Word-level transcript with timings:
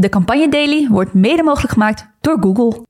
De 0.00 0.08
Campagne 0.08 0.48
Daily 0.48 0.88
wordt 0.90 1.14
mede 1.14 1.42
mogelijk 1.42 1.72
gemaakt 1.72 2.06
door 2.20 2.36
Google. 2.40 2.86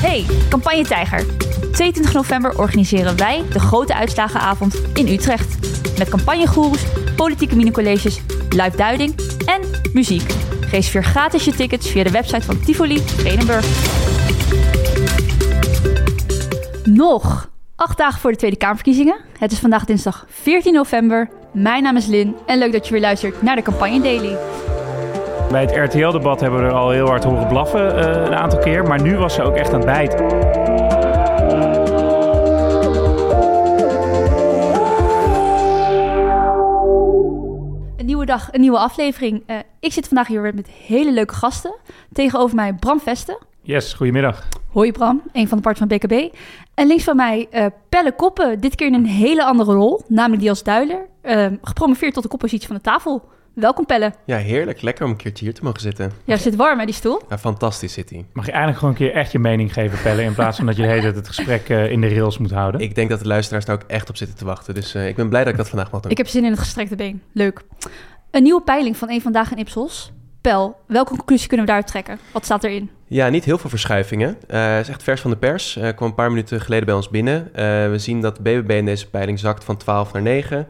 Hey, 0.00 0.24
Campagne 0.48 0.84
Tijger. 0.84 1.26
22 1.72 2.12
november 2.12 2.58
organiseren 2.58 3.16
wij 3.16 3.42
de 3.52 3.58
grote 3.58 3.94
uitslagenavond 3.94 4.82
in 4.94 5.08
Utrecht. 5.08 5.58
Met 5.98 6.08
campagnegoeroes, 6.08 6.84
politieke 7.16 7.56
minicolleges, 7.56 8.20
live 8.48 8.76
duiding 8.76 9.14
en 9.46 9.60
muziek. 9.92 10.34
Reserveer 10.70 11.04
gratis 11.04 11.44
je 11.44 11.52
tickets 11.52 11.90
via 11.90 12.04
de 12.04 12.10
website 12.10 12.42
van 12.42 12.60
Tivoli 12.60 12.98
Vredenburg. 12.98 13.66
Nog 16.84 17.50
acht 17.76 17.98
dagen 17.98 18.20
voor 18.20 18.30
de 18.30 18.36
Tweede 18.36 18.56
Kamerverkiezingen. 18.56 19.16
Het 19.38 19.52
is 19.52 19.58
vandaag 19.58 19.84
dinsdag 19.84 20.26
14 20.28 20.72
november. 20.72 21.30
Mijn 21.52 21.82
naam 21.82 21.96
is 21.96 22.06
Lin 22.06 22.34
en 22.46 22.58
leuk 22.58 22.72
dat 22.72 22.86
je 22.86 22.92
weer 22.92 23.00
luistert 23.00 23.42
naar 23.42 23.56
de 23.56 23.62
Campagne 23.62 24.00
Daily. 24.00 24.36
Bij 25.52 25.60
het 25.60 25.94
RTL-debat 25.94 26.40
hebben 26.40 26.60
we 26.60 26.66
er 26.66 26.72
al 26.72 26.90
heel 26.90 27.06
hard 27.06 27.24
horen 27.24 27.48
blaffen 27.48 27.98
uh, 27.98 28.24
een 28.24 28.34
aantal 28.34 28.58
keer. 28.58 28.82
Maar 28.82 29.02
nu 29.02 29.16
was 29.16 29.34
ze 29.34 29.42
ook 29.42 29.54
echt 29.54 29.72
aan 29.72 29.80
het 29.80 29.84
bijten. 29.84 30.24
Een 37.96 38.06
nieuwe 38.06 38.26
dag, 38.26 38.48
een 38.52 38.60
nieuwe 38.60 38.78
aflevering. 38.78 39.42
Uh, 39.46 39.56
ik 39.80 39.92
zit 39.92 40.06
vandaag 40.06 40.26
hier 40.26 40.42
weer 40.42 40.54
met 40.54 40.68
hele 40.68 41.12
leuke 41.12 41.34
gasten. 41.34 41.74
Tegenover 42.12 42.56
mij 42.56 42.74
Bram 42.74 43.00
Vesten. 43.00 43.38
Yes, 43.62 43.92
goedemiddag. 43.92 44.48
Hoi 44.70 44.92
Bram, 44.92 45.22
een 45.32 45.48
van 45.48 45.56
de 45.56 45.62
parts 45.62 45.78
van 45.78 45.88
BKB. 45.88 46.34
En 46.74 46.86
links 46.86 47.04
van 47.04 47.16
mij 47.16 47.48
uh, 47.52 47.66
Pelle 47.88 48.12
Koppen, 48.12 48.60
dit 48.60 48.74
keer 48.74 48.86
in 48.86 48.94
een 48.94 49.06
hele 49.06 49.44
andere 49.44 49.72
rol, 49.72 50.02
namelijk 50.08 50.40
die 50.40 50.50
als 50.50 50.62
duiler. 50.62 51.06
Uh, 51.22 51.46
gepromoveerd 51.62 52.14
tot 52.14 52.22
de 52.22 52.28
koppositie 52.28 52.66
van 52.66 52.76
de 52.76 52.82
tafel. 52.82 53.22
Welkom 53.54 53.86
Pelle. 53.86 54.12
Ja, 54.24 54.36
heerlijk. 54.36 54.82
Lekker 54.82 55.04
om 55.04 55.10
een 55.10 55.16
keertje 55.16 55.44
hier 55.44 55.54
te 55.54 55.64
mogen 55.64 55.80
zitten. 55.80 56.12
Ja, 56.24 56.32
het 56.32 56.42
zit 56.42 56.56
warm 56.56 56.78
hè, 56.78 56.84
die 56.84 56.94
stoel? 56.94 57.20
Ja, 57.28 57.38
fantastisch 57.38 57.92
zit 57.92 58.10
hij. 58.10 58.24
Mag 58.32 58.44
je 58.44 58.50
eigenlijk 58.50 58.80
gewoon 58.80 58.94
een 58.94 59.00
keer 59.00 59.14
echt 59.14 59.32
je 59.32 59.38
mening 59.38 59.72
geven, 59.72 60.02
Pelle, 60.02 60.22
in 60.22 60.34
plaats 60.34 60.56
van 60.56 60.66
dat 60.66 60.76
je 60.76 60.82
de 60.82 60.88
hele 60.88 61.00
tijd 61.00 61.14
het 61.14 61.26
gesprek 61.26 61.68
uh, 61.68 61.90
in 61.90 62.00
de 62.00 62.08
rails 62.08 62.38
moet 62.38 62.50
houden? 62.50 62.80
Ik 62.80 62.94
denk 62.94 63.10
dat 63.10 63.18
de 63.18 63.26
luisteraars 63.26 63.64
daar 63.64 63.74
ook 63.74 63.82
echt 63.86 64.08
op 64.08 64.16
zitten 64.16 64.36
te 64.36 64.44
wachten. 64.44 64.74
Dus 64.74 64.94
uh, 64.94 65.08
ik 65.08 65.16
ben 65.16 65.28
blij 65.28 65.42
dat 65.44 65.52
ik 65.52 65.58
dat 65.58 65.68
vandaag 65.68 65.90
mag 65.90 66.00
doen. 66.00 66.10
Ik 66.10 66.16
heb 66.16 66.28
zin 66.28 66.44
in 66.44 66.50
het 66.50 66.58
gestrekte 66.58 66.96
been. 66.96 67.22
Leuk. 67.32 67.62
Een 68.30 68.42
nieuwe 68.42 68.62
peiling 68.62 68.96
van 68.96 69.10
een 69.10 69.20
vandaag 69.20 69.50
in 69.50 69.58
Ipsos. 69.58 70.12
Pel, 70.40 70.76
welke 70.86 71.16
conclusie 71.16 71.48
kunnen 71.48 71.66
we 71.66 71.72
daaruit 71.72 71.90
trekken? 71.92 72.18
Wat 72.32 72.44
staat 72.44 72.64
erin? 72.64 72.90
Ja, 73.06 73.28
niet 73.28 73.44
heel 73.44 73.58
veel 73.58 73.70
verschuivingen. 73.70 74.28
Het 74.46 74.54
uh, 74.54 74.80
is 74.80 74.88
echt 74.88 75.02
vers 75.02 75.20
van 75.20 75.30
de 75.30 75.36
pers. 75.36 75.76
Uh, 75.76 75.88
kwam 75.94 76.08
een 76.08 76.14
paar 76.14 76.30
minuten 76.30 76.60
geleden 76.60 76.86
bij 76.86 76.94
ons 76.94 77.08
binnen. 77.08 77.48
Uh, 77.48 77.62
we 77.90 77.94
zien 77.96 78.20
dat 78.20 78.36
de 78.36 78.42
BBB 78.42 78.70
in 78.70 78.84
deze 78.84 79.10
peiling 79.10 79.38
zakt 79.38 79.64
van 79.64 79.76
12 79.76 80.12
naar 80.12 80.22
9. 80.22 80.66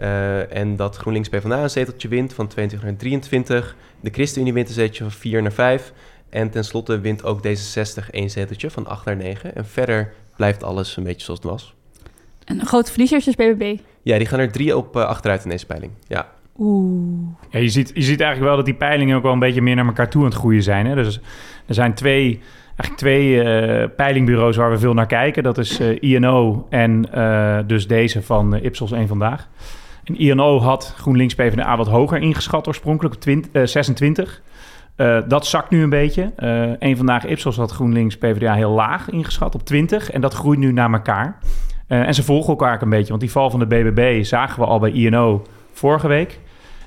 Uh, 0.00 0.56
en 0.56 0.76
dat 0.76 0.96
GroenLinks 0.96 1.28
PvdA 1.28 1.62
een 1.62 1.70
zeteltje 1.70 2.08
wint 2.08 2.32
van 2.32 2.46
22 2.46 2.88
naar 2.88 2.98
23. 2.98 3.76
De 4.00 4.10
ChristenUnie 4.10 4.52
wint 4.52 4.68
een 4.68 4.74
zeteltje 4.74 5.02
van 5.02 5.12
4 5.12 5.42
naar 5.42 5.52
5. 5.52 5.92
En 6.28 6.50
tenslotte 6.50 7.00
wint 7.00 7.24
ook 7.24 7.46
D66 7.46 8.10
één 8.10 8.30
zeteltje 8.30 8.70
van 8.70 8.86
8 8.86 9.04
naar 9.04 9.16
9. 9.16 9.54
En 9.54 9.66
verder 9.66 10.12
blijft 10.36 10.62
alles 10.62 10.96
een 10.96 11.04
beetje 11.04 11.24
zoals 11.24 11.40
het 11.40 11.50
was. 11.50 11.74
En 12.44 12.60
een 12.60 12.66
grote 12.66 12.90
verliezer 12.90 13.18
is 13.18 13.24
dus 13.24 13.34
BBB? 13.34 13.78
Ja, 14.02 14.18
die 14.18 14.26
gaan 14.26 14.38
er 14.38 14.52
drie 14.52 14.76
op 14.76 14.96
uh, 14.96 15.04
achteruit 15.04 15.44
in 15.44 15.50
deze 15.50 15.66
peiling. 15.66 15.92
Ja. 16.06 16.28
Oeh. 16.58 17.28
Ja, 17.50 17.58
je, 17.58 17.68
ziet, 17.68 17.90
je 17.94 18.02
ziet 18.02 18.20
eigenlijk 18.20 18.48
wel 18.48 18.56
dat 18.56 18.64
die 18.64 18.74
peilingen 18.74 19.16
ook 19.16 19.22
wel 19.22 19.32
een 19.32 19.38
beetje 19.38 19.62
meer 19.62 19.74
naar 19.74 19.86
elkaar 19.86 20.10
toe 20.10 20.20
aan 20.22 20.28
het 20.28 20.38
groeien 20.38 20.62
zijn. 20.62 20.86
Hè? 20.86 20.94
Dus 20.94 21.20
er 21.66 21.74
zijn 21.74 21.94
twee, 21.94 22.40
eigenlijk 22.66 22.96
twee 22.96 23.34
uh, 23.34 23.84
peilingbureaus 23.96 24.56
waar 24.56 24.70
we 24.70 24.78
veel 24.78 24.94
naar 24.94 25.06
kijken. 25.06 25.42
Dat 25.42 25.58
is 25.58 25.80
uh, 25.80 25.96
INO 26.00 26.66
en 26.70 27.06
uh, 27.14 27.58
dus 27.66 27.86
deze 27.86 28.22
van 28.22 28.54
Ipsos 28.54 28.92
1 28.92 29.08
Vandaag. 29.08 29.48
En 30.10 30.18
INO 30.18 30.58
had 30.58 30.94
GroenLinks 30.96 31.34
PvdA 31.34 31.76
wat 31.76 31.88
hoger 31.88 32.18
ingeschat 32.18 32.66
oorspronkelijk 32.66 33.14
op 33.14 33.20
20, 33.20 33.68
26. 33.68 34.42
dat 35.28 35.46
zakt 35.46 35.70
nu 35.70 35.82
een 35.82 35.90
beetje. 35.90 36.32
Eén 36.78 36.96
Vandaag 36.96 37.26
Ipsos 37.26 37.56
had 37.56 37.70
GroenLinks 37.70 38.18
PvdA 38.18 38.54
heel 38.54 38.70
laag 38.70 39.10
ingeschat 39.10 39.54
op 39.54 39.64
20. 39.64 40.10
En 40.10 40.20
dat 40.20 40.34
groeit 40.34 40.58
nu 40.58 40.72
naar 40.72 40.92
elkaar. 40.92 41.38
en 41.86 42.14
ze 42.14 42.22
volgen 42.22 42.48
elkaar 42.48 42.82
een 42.82 42.90
beetje. 42.90 43.08
Want 43.08 43.20
die 43.20 43.30
val 43.30 43.50
van 43.50 43.60
de 43.60 43.66
BBB 43.66 44.24
zagen 44.24 44.60
we 44.60 44.66
al 44.66 44.78
bij 44.78 44.90
INO 44.92 45.42
vorige 45.72 46.08
week. 46.08 46.38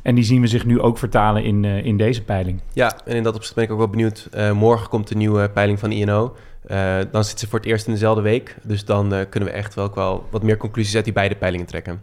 En 0.01 0.15
die 0.15 0.23
zien 0.23 0.41
we 0.41 0.47
zich 0.47 0.65
nu 0.65 0.79
ook 0.79 0.97
vertalen 0.97 1.43
in, 1.43 1.63
uh, 1.63 1.85
in 1.85 1.97
deze 1.97 2.23
peiling. 2.23 2.61
Ja, 2.73 2.97
en 3.05 3.15
in 3.15 3.23
dat 3.23 3.35
opzicht 3.35 3.55
ben 3.55 3.63
ik 3.63 3.71
ook 3.71 3.77
wel 3.77 3.87
benieuwd. 3.87 4.29
Uh, 4.35 4.51
morgen 4.51 4.89
komt 4.89 5.07
de 5.07 5.15
nieuwe 5.15 5.49
peiling 5.49 5.79
van 5.79 5.91
INO. 5.91 6.35
Uh, 6.67 6.95
dan 7.11 7.23
zit 7.23 7.39
ze 7.39 7.47
voor 7.47 7.59
het 7.59 7.67
eerst 7.67 7.87
in 7.87 7.93
dezelfde 7.93 8.21
week. 8.21 8.55
Dus 8.63 8.85
dan 8.85 9.09
kunnen 9.29 9.49
we 9.49 9.55
echt 9.55 9.73
wel, 9.73 9.91
wel 9.93 10.25
wat 10.31 10.43
meer 10.43 10.57
conclusies 10.57 10.95
uit 10.95 11.03
die 11.03 11.13
beide 11.13 11.35
peilingen 11.35 11.65
trekken. 11.65 12.01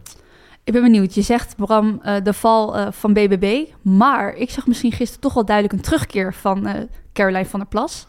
Ik 0.63 0.73
ben 0.73 0.81
benieuwd. 0.81 1.13
Je 1.13 1.21
zegt, 1.21 1.55
Bram, 1.55 2.01
de 2.23 2.33
val 2.33 2.91
van 2.91 3.13
BBB. 3.13 3.65
Maar 3.81 4.33
ik 4.33 4.49
zag 4.49 4.67
misschien 4.67 4.91
gisteren 4.91 5.21
toch 5.21 5.33
wel 5.33 5.45
duidelijk 5.45 5.75
een 5.75 5.83
terugkeer 5.83 6.33
van 6.33 6.67
Caroline 7.13 7.45
van 7.45 7.59
der 7.59 7.69
Plas. 7.69 8.05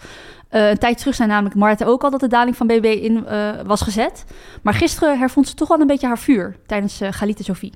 een 0.49 0.79
tijd 0.79 0.99
terug 0.99 1.15
zijn 1.15 1.29
namelijk 1.29 1.55
Marten 1.55 1.87
ook 1.87 2.05
al 2.05 2.11
dat 2.11 2.21
de 2.21 2.29
daling 2.29 2.57
van 2.57 2.67
BBB 2.67 2.85
in 2.85 3.27
was 3.67 3.81
gezet. 3.81 4.25
Maar 4.63 4.75
gisteren 4.75 5.19
hervond 5.19 5.49
ze 5.49 5.55
toch 5.55 5.69
wel 5.69 5.81
een 5.81 5.87
beetje 5.87 6.07
haar 6.07 6.19
vuur 6.19 6.57
tijdens 6.67 7.01
Galite 7.11 7.45
Sophie 7.45 7.73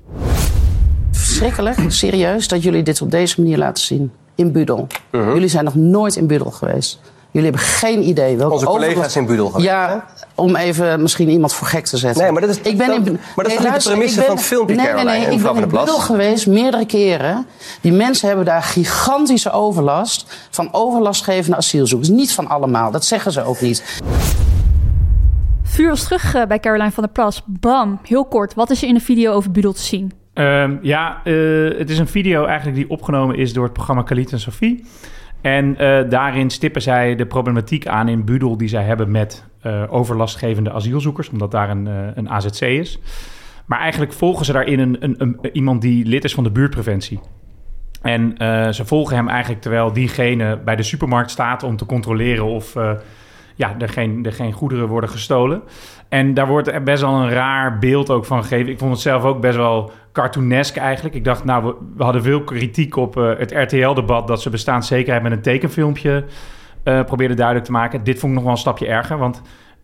verschrikkelijk, 1.39 1.91
serieus, 1.91 2.47
dat 2.47 2.63
jullie 2.63 2.83
dit 2.83 3.01
op 3.01 3.11
deze 3.11 3.41
manier 3.41 3.57
laten 3.57 3.83
zien. 3.83 4.11
In 4.35 4.51
Budel. 4.51 4.87
Uh 5.11 5.21
-huh. 5.21 5.33
Jullie 5.33 5.47
zijn 5.47 5.63
nog 5.63 5.75
nooit 5.75 6.15
in 6.15 6.27
Budel 6.27 6.51
geweest. 6.51 6.99
Jullie 7.37 7.51
hebben 7.51 7.69
geen 7.69 8.07
idee 8.07 8.37
welke 8.37 8.53
Onze 8.53 8.65
collega's 8.65 9.15
in 9.15 9.25
Budel 9.25 9.47
geweest. 9.47 9.67
Ja, 9.67 10.05
om 10.35 10.55
even 10.55 11.01
misschien 11.01 11.29
iemand 11.29 11.53
voor 11.53 11.67
gek 11.67 11.85
te 11.85 11.97
zetten. 11.97 12.23
Nee, 12.23 12.31
maar 12.31 12.41
dat 12.41 12.49
is, 12.49 12.59
ik 12.59 12.77
ben 12.77 12.87
dat, 12.87 13.07
in, 13.07 13.19
maar 13.35 13.45
dat 13.45 13.75
is 13.75 13.83
de 13.83 13.89
premisse 13.89 14.21
van 14.21 14.35
het 14.35 14.45
filmpje, 14.45 14.75
nee, 14.75 14.85
Caroline, 14.85 15.09
nee, 15.11 15.19
nee, 15.19 15.35
ik 15.35 15.41
ben 15.43 15.55
in 15.55 15.67
Budel 15.67 15.99
geweest, 15.99 16.47
meerdere 16.47 16.85
keren. 16.85 17.45
Die 17.81 17.91
mensen 17.91 18.27
hebben 18.27 18.45
daar 18.45 18.63
gigantische 18.63 19.51
overlast 19.51 20.47
van 20.49 20.69
overlastgevende 20.71 21.57
asielzoekers. 21.57 22.09
Niet 22.09 22.33
van 22.33 22.47
allemaal, 22.47 22.91
dat 22.91 23.05
zeggen 23.05 23.31
ze 23.31 23.43
ook 23.43 23.61
niet. 23.61 24.01
Vuur 25.63 25.89
was 25.89 26.03
terug 26.03 26.35
uh, 26.35 26.45
bij 26.45 26.59
Caroline 26.59 26.91
van 26.91 27.03
der 27.03 27.11
Plas. 27.11 27.43
Bam, 27.45 27.99
heel 28.03 28.25
kort. 28.25 28.53
Wat 28.53 28.69
is 28.69 28.81
er 28.81 28.87
in 28.87 28.93
de 28.93 28.99
video 28.99 29.33
over 29.33 29.51
Budel 29.51 29.73
te 29.73 29.81
zien? 29.81 30.11
Um, 30.33 30.79
ja, 30.81 31.21
uh, 31.23 31.77
het 31.77 31.89
is 31.89 31.99
een 31.99 32.07
video 32.07 32.45
eigenlijk 32.45 32.77
die 32.77 32.89
opgenomen 32.89 33.37
is 33.37 33.53
door 33.53 33.63
het 33.63 33.73
programma 33.73 34.03
Khalid 34.03 34.31
en 34.31 34.39
Sophie. 34.39 34.85
En 35.41 35.65
uh, 35.81 36.09
daarin 36.09 36.49
stippen 36.49 36.81
zij 36.81 37.15
de 37.15 37.25
problematiek 37.25 37.87
aan 37.87 38.07
in 38.07 38.25
Budel 38.25 38.57
die 38.57 38.67
zij 38.67 38.83
hebben 38.83 39.11
met 39.11 39.45
uh, 39.65 39.83
overlastgevende 39.89 40.71
asielzoekers, 40.71 41.29
omdat 41.29 41.51
daar 41.51 41.69
een, 41.69 41.85
een 42.15 42.29
AZC 42.29 42.61
is. 42.61 42.99
Maar 43.65 43.79
eigenlijk 43.79 44.13
volgen 44.13 44.45
ze 44.45 44.51
daarin 44.53 44.79
een, 44.79 44.97
een, 44.99 45.15
een, 45.17 45.39
iemand 45.53 45.81
die 45.81 46.05
lid 46.05 46.23
is 46.23 46.33
van 46.33 46.43
de 46.43 46.51
buurtpreventie. 46.51 47.19
En 48.01 48.35
ze 48.73 48.85
volgen 48.85 49.15
hem 49.15 49.27
eigenlijk 49.27 49.61
terwijl 49.61 49.93
diegene 49.93 50.59
bij 50.65 50.75
de 50.75 50.83
supermarkt 50.83 51.31
staat 51.31 51.63
om 51.63 51.77
te 51.77 51.85
controleren 51.85 52.45
of 52.45 52.75
ja, 53.57 53.75
er, 53.79 53.89
geen, 53.89 54.25
er 54.25 54.33
geen 54.33 54.51
goederen 54.51 54.87
worden 54.87 55.09
gestolen. 55.09 55.61
En 56.09 56.33
daar 56.33 56.47
wordt 56.47 56.83
best 56.83 57.01
wel 57.01 57.13
een 57.13 57.29
raar 57.29 57.79
beeld 57.79 58.09
ook 58.09 58.25
van 58.25 58.41
gegeven. 58.41 58.71
Ik 58.71 58.77
vond 58.77 58.91
het 58.91 59.01
zelf 59.01 59.23
ook 59.23 59.41
best 59.41 59.57
wel 59.57 59.91
cartoonesk 60.11 60.75
eigenlijk. 60.75 61.15
Ik 61.15 61.23
dacht, 61.23 61.43
nou, 61.43 61.75
we, 61.95 62.03
hadden 62.03 62.23
veel 62.23 62.43
kritiek 62.43 62.95
op 62.95 63.17
uh, 63.17 63.37
het 63.37 63.51
RTL-debat... 63.51 64.27
dat 64.27 64.41
ze 64.41 64.49
bestaanszekerheid 64.49 65.23
met 65.23 65.31
een 65.31 65.41
tekenfilmpje 65.41 66.25
uh, 66.83 67.03
probeerden 67.03 67.37
duidelijk 67.37 67.65
te 67.65 67.71
maken. 67.71 68.03
Dit 68.03 68.19
vond 68.19 68.31
ik 68.31 68.37
nog 68.37 68.43
wel 68.43 68.53
een 68.53 68.59
stapje 68.59 68.87
erger, 68.87 69.17
want 69.17 69.41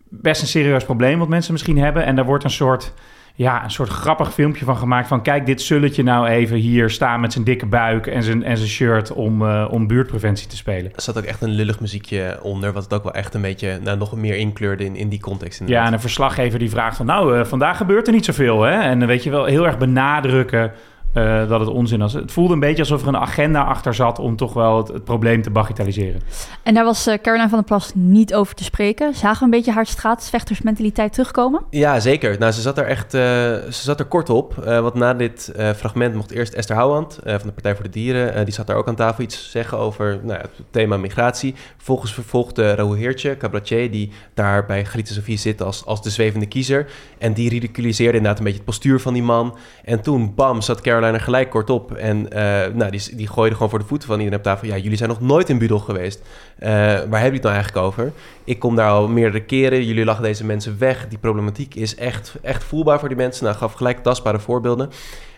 best 0.08 0.42
een 0.42 0.48
serieus 0.48 0.84
probleem... 0.84 1.18
wat 1.18 1.28
mensen 1.28 1.52
misschien 1.52 1.78
hebben. 1.78 2.04
En 2.04 2.16
daar 2.16 2.24
wordt 2.24 2.44
een 2.44 2.50
soort 2.50 2.94
ja, 3.36 3.64
een 3.64 3.70
soort 3.70 3.88
grappig 3.88 4.32
filmpje 4.32 4.64
van 4.64 4.76
gemaakt. 4.76 5.08
Van 5.08 5.22
kijk, 5.22 5.46
dit 5.46 5.62
zulletje 5.62 6.02
nou 6.02 6.26
even 6.26 6.56
hier 6.56 6.90
staan 6.90 7.20
met 7.20 7.32
zijn 7.32 7.44
dikke 7.44 7.66
buik 7.66 8.06
en 8.06 8.22
zijn, 8.22 8.42
en 8.42 8.56
zijn 8.56 8.68
shirt 8.68 9.12
om, 9.12 9.42
uh, 9.42 9.68
om 9.70 9.86
buurtpreventie 9.86 10.46
te 10.46 10.56
spelen. 10.56 10.92
Er 10.94 11.02
zat 11.02 11.18
ook 11.18 11.24
echt 11.24 11.42
een 11.42 11.50
lullig 11.50 11.80
muziekje 11.80 12.38
onder, 12.42 12.72
wat 12.72 12.82
het 12.82 12.94
ook 12.94 13.02
wel 13.02 13.14
echt 13.14 13.34
een 13.34 13.40
beetje 13.40 13.78
nou, 13.82 13.98
nog 13.98 14.16
meer 14.16 14.36
inkleurde 14.36 14.84
in, 14.84 14.96
in 14.96 15.08
die 15.08 15.20
context. 15.20 15.60
Inderdaad. 15.60 15.82
Ja, 15.82 15.88
en 15.88 15.94
een 15.94 16.00
verslaggever 16.00 16.58
die 16.58 16.70
vraagt 16.70 16.96
van 16.96 17.06
nou, 17.06 17.38
uh, 17.38 17.44
vandaag 17.44 17.76
gebeurt 17.76 18.06
er 18.06 18.12
niet 18.12 18.24
zoveel. 18.24 18.62
Hè? 18.62 18.80
En 18.80 19.00
uh, 19.00 19.06
weet 19.06 19.22
je 19.22 19.30
wel, 19.30 19.44
heel 19.44 19.66
erg 19.66 19.78
benadrukken 19.78 20.72
uh, 21.14 21.48
dat 21.48 21.60
het 21.60 21.68
onzin 21.68 21.98
was. 21.98 22.12
Het 22.12 22.32
voelde 22.32 22.54
een 22.54 22.60
beetje 22.60 22.82
alsof 22.82 23.02
er 23.02 23.08
een 23.08 23.16
agenda 23.16 23.62
achter 23.62 23.94
zat 23.94 24.18
om 24.18 24.36
toch 24.36 24.52
wel 24.52 24.76
het, 24.76 24.88
het 24.88 25.04
probleem 25.04 25.42
te 25.42 25.50
bagatelliseren. 25.50 26.20
En 26.62 26.74
daar 26.74 26.84
was 26.84 27.08
uh, 27.08 27.14
Caroline 27.14 27.48
van 27.48 27.58
der 27.58 27.66
Plas 27.66 27.92
niet 27.94 28.34
over 28.34 28.54
te 28.54 28.64
spreken. 28.64 29.14
Zagen 29.14 29.38
we 29.38 29.44
een 29.44 29.50
beetje 29.50 29.72
haar 29.72 29.86
straatvechtersmentaliteit 29.86 31.12
terugkomen? 31.12 31.62
Ja, 31.70 32.00
zeker. 32.00 32.38
Nou, 32.38 32.52
ze 32.52 32.60
zat 32.60 32.78
er 32.78 32.86
echt 32.86 33.14
uh, 33.14 33.20
ze 33.20 33.70
zat 33.70 34.00
er 34.00 34.06
kort 34.06 34.30
op. 34.30 34.54
want 34.64 34.94
na 34.94 35.14
dit 35.14 35.52
fragment 35.76 36.14
mocht 36.14 36.30
eerst 36.30 36.54
Esther 36.54 36.76
Houwand 36.76 37.18
van 37.24 37.40
de 37.44 37.52
Partij 37.52 37.74
voor 37.74 37.84
de 37.84 37.90
Dieren... 37.90 38.44
die 38.44 38.54
zat 38.54 38.66
daar 38.66 38.76
ook 38.76 38.88
aan 38.88 38.94
tafel 38.94 39.24
iets 39.24 39.50
zeggen 39.50 39.78
over 39.78 40.20
nou, 40.22 40.40
het 40.40 40.50
thema 40.70 40.96
migratie. 40.96 41.54
Vervolgens 41.76 42.14
vervolgde 42.14 42.74
Raoul 42.74 42.92
Heertje, 42.92 43.36
cabaretier... 43.36 43.90
die 43.90 44.10
daar 44.34 44.66
bij 44.66 44.84
Grietje 44.84 45.14
Sofie 45.14 45.38
zit 45.38 45.62
als, 45.62 45.84
als 45.84 46.02
de 46.02 46.10
zwevende 46.10 46.46
kiezer. 46.46 46.86
En 47.18 47.32
die 47.32 47.48
ridiculiseerde 47.48 48.16
inderdaad 48.16 48.38
een 48.38 48.44
beetje 48.44 48.58
het 48.58 48.68
postuur 48.68 49.00
van 49.00 49.12
die 49.12 49.22
man. 49.22 49.56
En 49.84 50.00
toen, 50.00 50.34
bam, 50.34 50.60
zat 50.60 50.80
Caroline 50.80 51.03
er 51.12 51.20
gelijk 51.20 51.50
kort 51.50 51.70
op. 51.70 51.92
En 51.92 52.18
uh, 52.18 52.40
nou, 52.74 52.90
die, 52.90 53.16
die 53.16 53.28
gooide 53.28 53.54
gewoon 53.54 53.70
voor 53.70 53.78
de 53.78 53.84
voeten 53.84 54.08
van 54.08 54.18
iedereen 54.18 54.38
op 54.38 54.44
tafel. 54.44 54.68
Ja, 54.68 54.76
jullie 54.76 54.96
zijn 54.96 55.08
nog 55.08 55.20
nooit 55.20 55.48
in 55.48 55.58
Budel 55.58 55.78
geweest. 55.78 56.18
Uh, 56.58 56.68
waar 56.68 56.98
hebben 56.98 57.10
jullie 57.10 57.32
het 57.32 57.42
nou 57.42 57.54
eigenlijk 57.54 57.86
over? 57.86 58.12
Ik 58.44 58.58
kom 58.58 58.76
daar 58.76 58.90
al 58.90 59.08
meerdere 59.08 59.44
keren. 59.44 59.84
Jullie 59.84 60.04
lachen 60.04 60.22
deze 60.22 60.44
mensen 60.44 60.78
weg. 60.78 61.08
Die 61.08 61.18
problematiek 61.18 61.74
is 61.74 61.94
echt, 61.94 62.34
echt 62.42 62.64
voelbaar 62.64 62.98
voor 62.98 63.08
die 63.08 63.16
mensen. 63.16 63.44
Nou, 63.44 63.56
gaf 63.56 63.72
gelijk 63.72 64.02
tastbare 64.02 64.38
voorbeelden. 64.38 64.90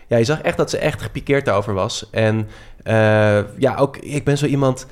Ja, 0.07 0.17
je 0.17 0.23
zag 0.23 0.41
echt 0.41 0.57
dat 0.57 0.69
ze 0.69 0.77
echt 0.77 1.01
gepikeerd 1.01 1.45
daarover 1.45 1.73
was. 1.73 2.09
En 2.11 2.47
ja, 3.57 3.75
ook 3.77 3.97
ik 3.97 4.23
ben 4.23 4.37
zo 4.37 4.45
iemand 4.45 4.87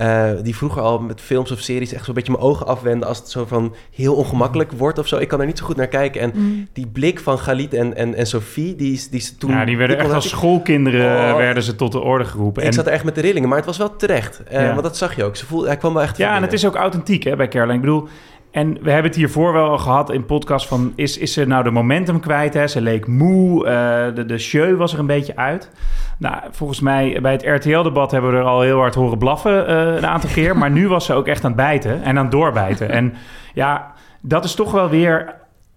uh, 0.00 0.30
die 0.42 0.56
vroeger 0.56 0.82
al 0.82 0.98
met 0.98 1.20
films 1.20 1.50
of 1.50 1.58
series 1.58 1.92
echt 1.92 2.04
zo'n 2.04 2.14
beetje 2.14 2.32
mijn 2.32 2.44
ogen 2.44 2.66
afwenden 2.66 3.08
als 3.08 3.18
het 3.18 3.30
zo 3.30 3.44
van 3.44 3.74
heel 3.90 4.14
ongemakkelijk 4.14 4.72
wordt 4.72 4.98
of 4.98 5.06
zo. 5.06 5.16
Ik 5.16 5.28
kan 5.28 5.40
er 5.40 5.46
niet 5.46 5.58
zo 5.58 5.64
goed 5.64 5.76
naar 5.76 5.88
kijken. 5.88 6.20
En 6.20 6.32
mm. 6.34 6.68
die 6.72 6.86
blik 6.86 7.20
van 7.20 7.38
Galit 7.38 7.74
en, 7.74 7.96
en, 7.96 8.14
en 8.14 8.26
Sophie, 8.26 8.76
die, 8.76 9.06
die 9.10 9.20
ze 9.20 9.36
toen... 9.36 9.50
Ja, 9.50 9.64
die 9.64 9.76
werden 9.76 9.98
echt 9.98 10.12
als 10.12 10.28
schoolkinderen 10.28 11.32
oh. 11.32 11.36
werden 11.36 11.62
ze 11.62 11.74
tot 11.74 11.92
de 11.92 12.00
orde 12.00 12.24
geroepen. 12.24 12.64
Ik 12.64 12.72
zat 12.72 12.86
er 12.86 12.92
echt 12.92 13.04
met 13.04 13.14
de 13.14 13.20
rillingen, 13.20 13.48
maar 13.48 13.58
het 13.58 13.66
was 13.66 13.78
wel 13.78 13.96
terecht. 13.96 14.42
Uh, 14.52 14.68
Want 14.68 14.82
dat 14.82 14.96
zag 14.96 15.16
je 15.16 15.24
ook. 15.24 15.36
Ze 15.36 15.46
voelde, 15.46 15.66
hij 15.66 15.76
kwam 15.76 15.94
wel 15.94 16.02
echt 16.02 16.16
Ja, 16.16 16.36
en 16.36 16.42
het 16.42 16.52
is 16.52 16.66
ook 16.66 16.74
authentiek 16.74 17.22
hè, 17.22 17.36
bij 17.36 17.48
Caroline. 17.48 17.74
Ik 17.74 17.80
bedoel... 17.80 18.08
En 18.54 18.72
we 18.82 18.90
hebben 18.90 19.10
het 19.10 19.20
hiervoor 19.20 19.52
wel 19.52 19.78
gehad 19.78 20.10
in 20.10 20.26
podcast 20.26 20.66
van... 20.66 20.92
is, 20.94 21.18
is 21.18 21.32
ze 21.32 21.44
nou 21.44 21.64
de 21.64 21.70
momentum 21.70 22.20
kwijt? 22.20 22.54
Hè? 22.54 22.66
Ze 22.66 22.80
leek 22.80 23.06
moe, 23.06 23.58
uh, 23.58 24.14
de, 24.14 24.26
de 24.26 24.38
show 24.38 24.76
was 24.76 24.92
er 24.92 24.98
een 24.98 25.06
beetje 25.06 25.36
uit. 25.36 25.70
Nou, 26.18 26.36
volgens 26.50 26.80
mij 26.80 27.18
bij 27.22 27.32
het 27.32 27.42
RTL-debat 27.46 28.10
hebben 28.10 28.30
we 28.30 28.36
er 28.36 28.44
al 28.44 28.60
heel 28.60 28.78
hard 28.78 28.94
horen 28.94 29.18
blaffen 29.18 29.70
uh, 29.70 29.94
een 29.94 30.06
aantal 30.06 30.30
keer. 30.30 30.56
Maar 30.58 30.70
nu 30.70 30.88
was 30.88 31.04
ze 31.04 31.12
ook 31.12 31.26
echt 31.26 31.44
aan 31.44 31.50
het 31.50 31.60
bijten 31.60 32.02
en 32.02 32.18
aan 32.18 32.22
het 32.22 32.32
doorbijten. 32.32 32.90
En 32.90 33.14
ja, 33.54 33.92
dat 34.20 34.44
is 34.44 34.54
toch 34.54 34.70
wel 34.70 34.88
weer 34.88 35.34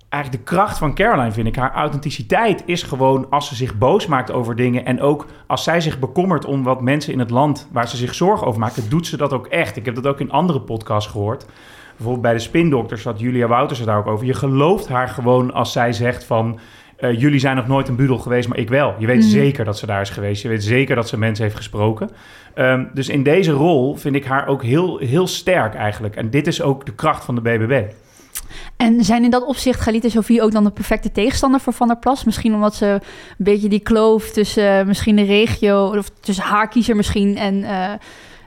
eigenlijk 0.10 0.46
de 0.46 0.52
kracht 0.52 0.78
van 0.78 0.96
Caroline, 0.96 1.32
vind 1.32 1.48
ik. 1.48 1.56
Haar 1.56 1.74
authenticiteit 1.74 2.64
is 2.66 2.84
gewoon 2.84 3.30
als 3.30 3.48
ze 3.48 3.56
zich 3.56 3.78
boos 3.78 4.06
maakt 4.06 4.32
over 4.32 4.56
dingen. 4.56 4.86
En 4.86 5.02
ook 5.02 5.26
als 5.48 5.64
zij 5.64 5.82
zich 5.82 6.00
bekommert 6.00 6.46
om 6.46 6.64
wat 6.64 6.82
mensen 6.82 7.14
in 7.14 7.20
het 7.20 7.30
land 7.30 7.68
waar 7.72 7.88
ze 7.88 7.98
zich 7.98 8.14
zorgen 8.14 8.48
over 8.48 8.60
maken, 8.60 8.90
doet 8.90 9.08
ze 9.08 9.18
dat 9.18 9.34
ook 9.34 9.48
echt. 9.48 9.76
Ik 9.76 9.86
heb 9.86 9.96
dat 9.96 10.08
ook 10.08 10.20
in 10.20 10.32
andere 10.32 10.62
podcasts 10.62 11.12
gehoord. 11.12 11.46
Bijvoorbeeld 11.98 12.22
bij 12.26 12.34
de 12.34 12.40
Spindokters 12.40 13.04
had 13.04 13.20
Julia 13.20 13.48
Wouters 13.48 13.80
het 13.80 13.88
daar 13.88 13.98
ook 13.98 14.08
over. 14.08 14.26
Je 14.26 14.34
gelooft 14.34 14.88
haar 14.88 15.08
gewoon 15.08 15.54
als 15.54 15.72
zij 15.72 15.94
zegt 15.94 16.24
van... 16.24 16.60
Uh, 17.00 17.20
jullie 17.20 17.40
zijn 17.40 17.56
nog 17.56 17.68
nooit 17.68 17.88
een 17.88 17.96
budel 17.96 18.18
geweest, 18.18 18.48
maar 18.48 18.58
ik 18.58 18.70
wel. 18.70 18.96
Je 19.00 19.06
weet 19.06 19.20
mhm. 19.20 19.30
zeker 19.30 19.66
dat 19.66 19.78
ze 19.78 19.86
daar 19.86 20.02
is 20.02 20.10
geweest. 20.10 20.42
Je 20.42 20.48
weet 20.48 20.64
zeker 20.64 20.96
dat 20.96 21.08
ze 21.08 21.18
mensen 21.18 21.44
heeft 21.44 21.56
gesproken. 21.56 22.10
Um, 22.56 22.90
dus 22.94 23.10
in 23.10 23.24
deze 23.24 23.52
rol 23.52 23.96
vind 23.96 24.16
ik 24.16 24.26
haar 24.26 24.48
ook 24.48 24.64
heel, 24.64 24.98
heel 24.98 25.28
sterk 25.28 25.76
eigenlijk. 25.76 26.16
En 26.16 26.30
dit 26.30 26.48
is 26.48 26.62
ook 26.62 26.86
de 26.86 26.94
kracht 26.94 27.26
van 27.26 27.36
de 27.36 27.42
BBB. 27.42 27.84
En 28.78 29.04
zijn 29.04 29.24
in 29.24 29.30
dat 29.30 29.46
opzicht 29.46 29.80
Galit 29.80 30.04
en 30.04 30.12
Sofie 30.12 30.42
ook 30.42 30.52
dan 30.52 30.64
de 30.64 30.72
perfecte 30.72 31.12
tegenstander 31.12 31.60
voor 31.60 31.74
Van 31.74 31.88
der 31.88 31.98
Plas? 31.98 32.24
Misschien 32.24 32.54
omdat 32.54 32.76
ze 32.76 32.86
een 32.86 33.02
beetje 33.38 33.70
die 33.70 33.80
kloof 33.80 34.30
tussen 34.30 34.80
uh, 34.80 34.86
misschien 34.86 35.16
de 35.16 35.24
regio... 35.24 35.86
of 35.98 36.10
tussen 36.20 36.44
haar 36.44 36.68
kiezer 36.68 36.96
misschien 36.96 37.38
en... 37.38 37.56
Uh, 37.56 37.92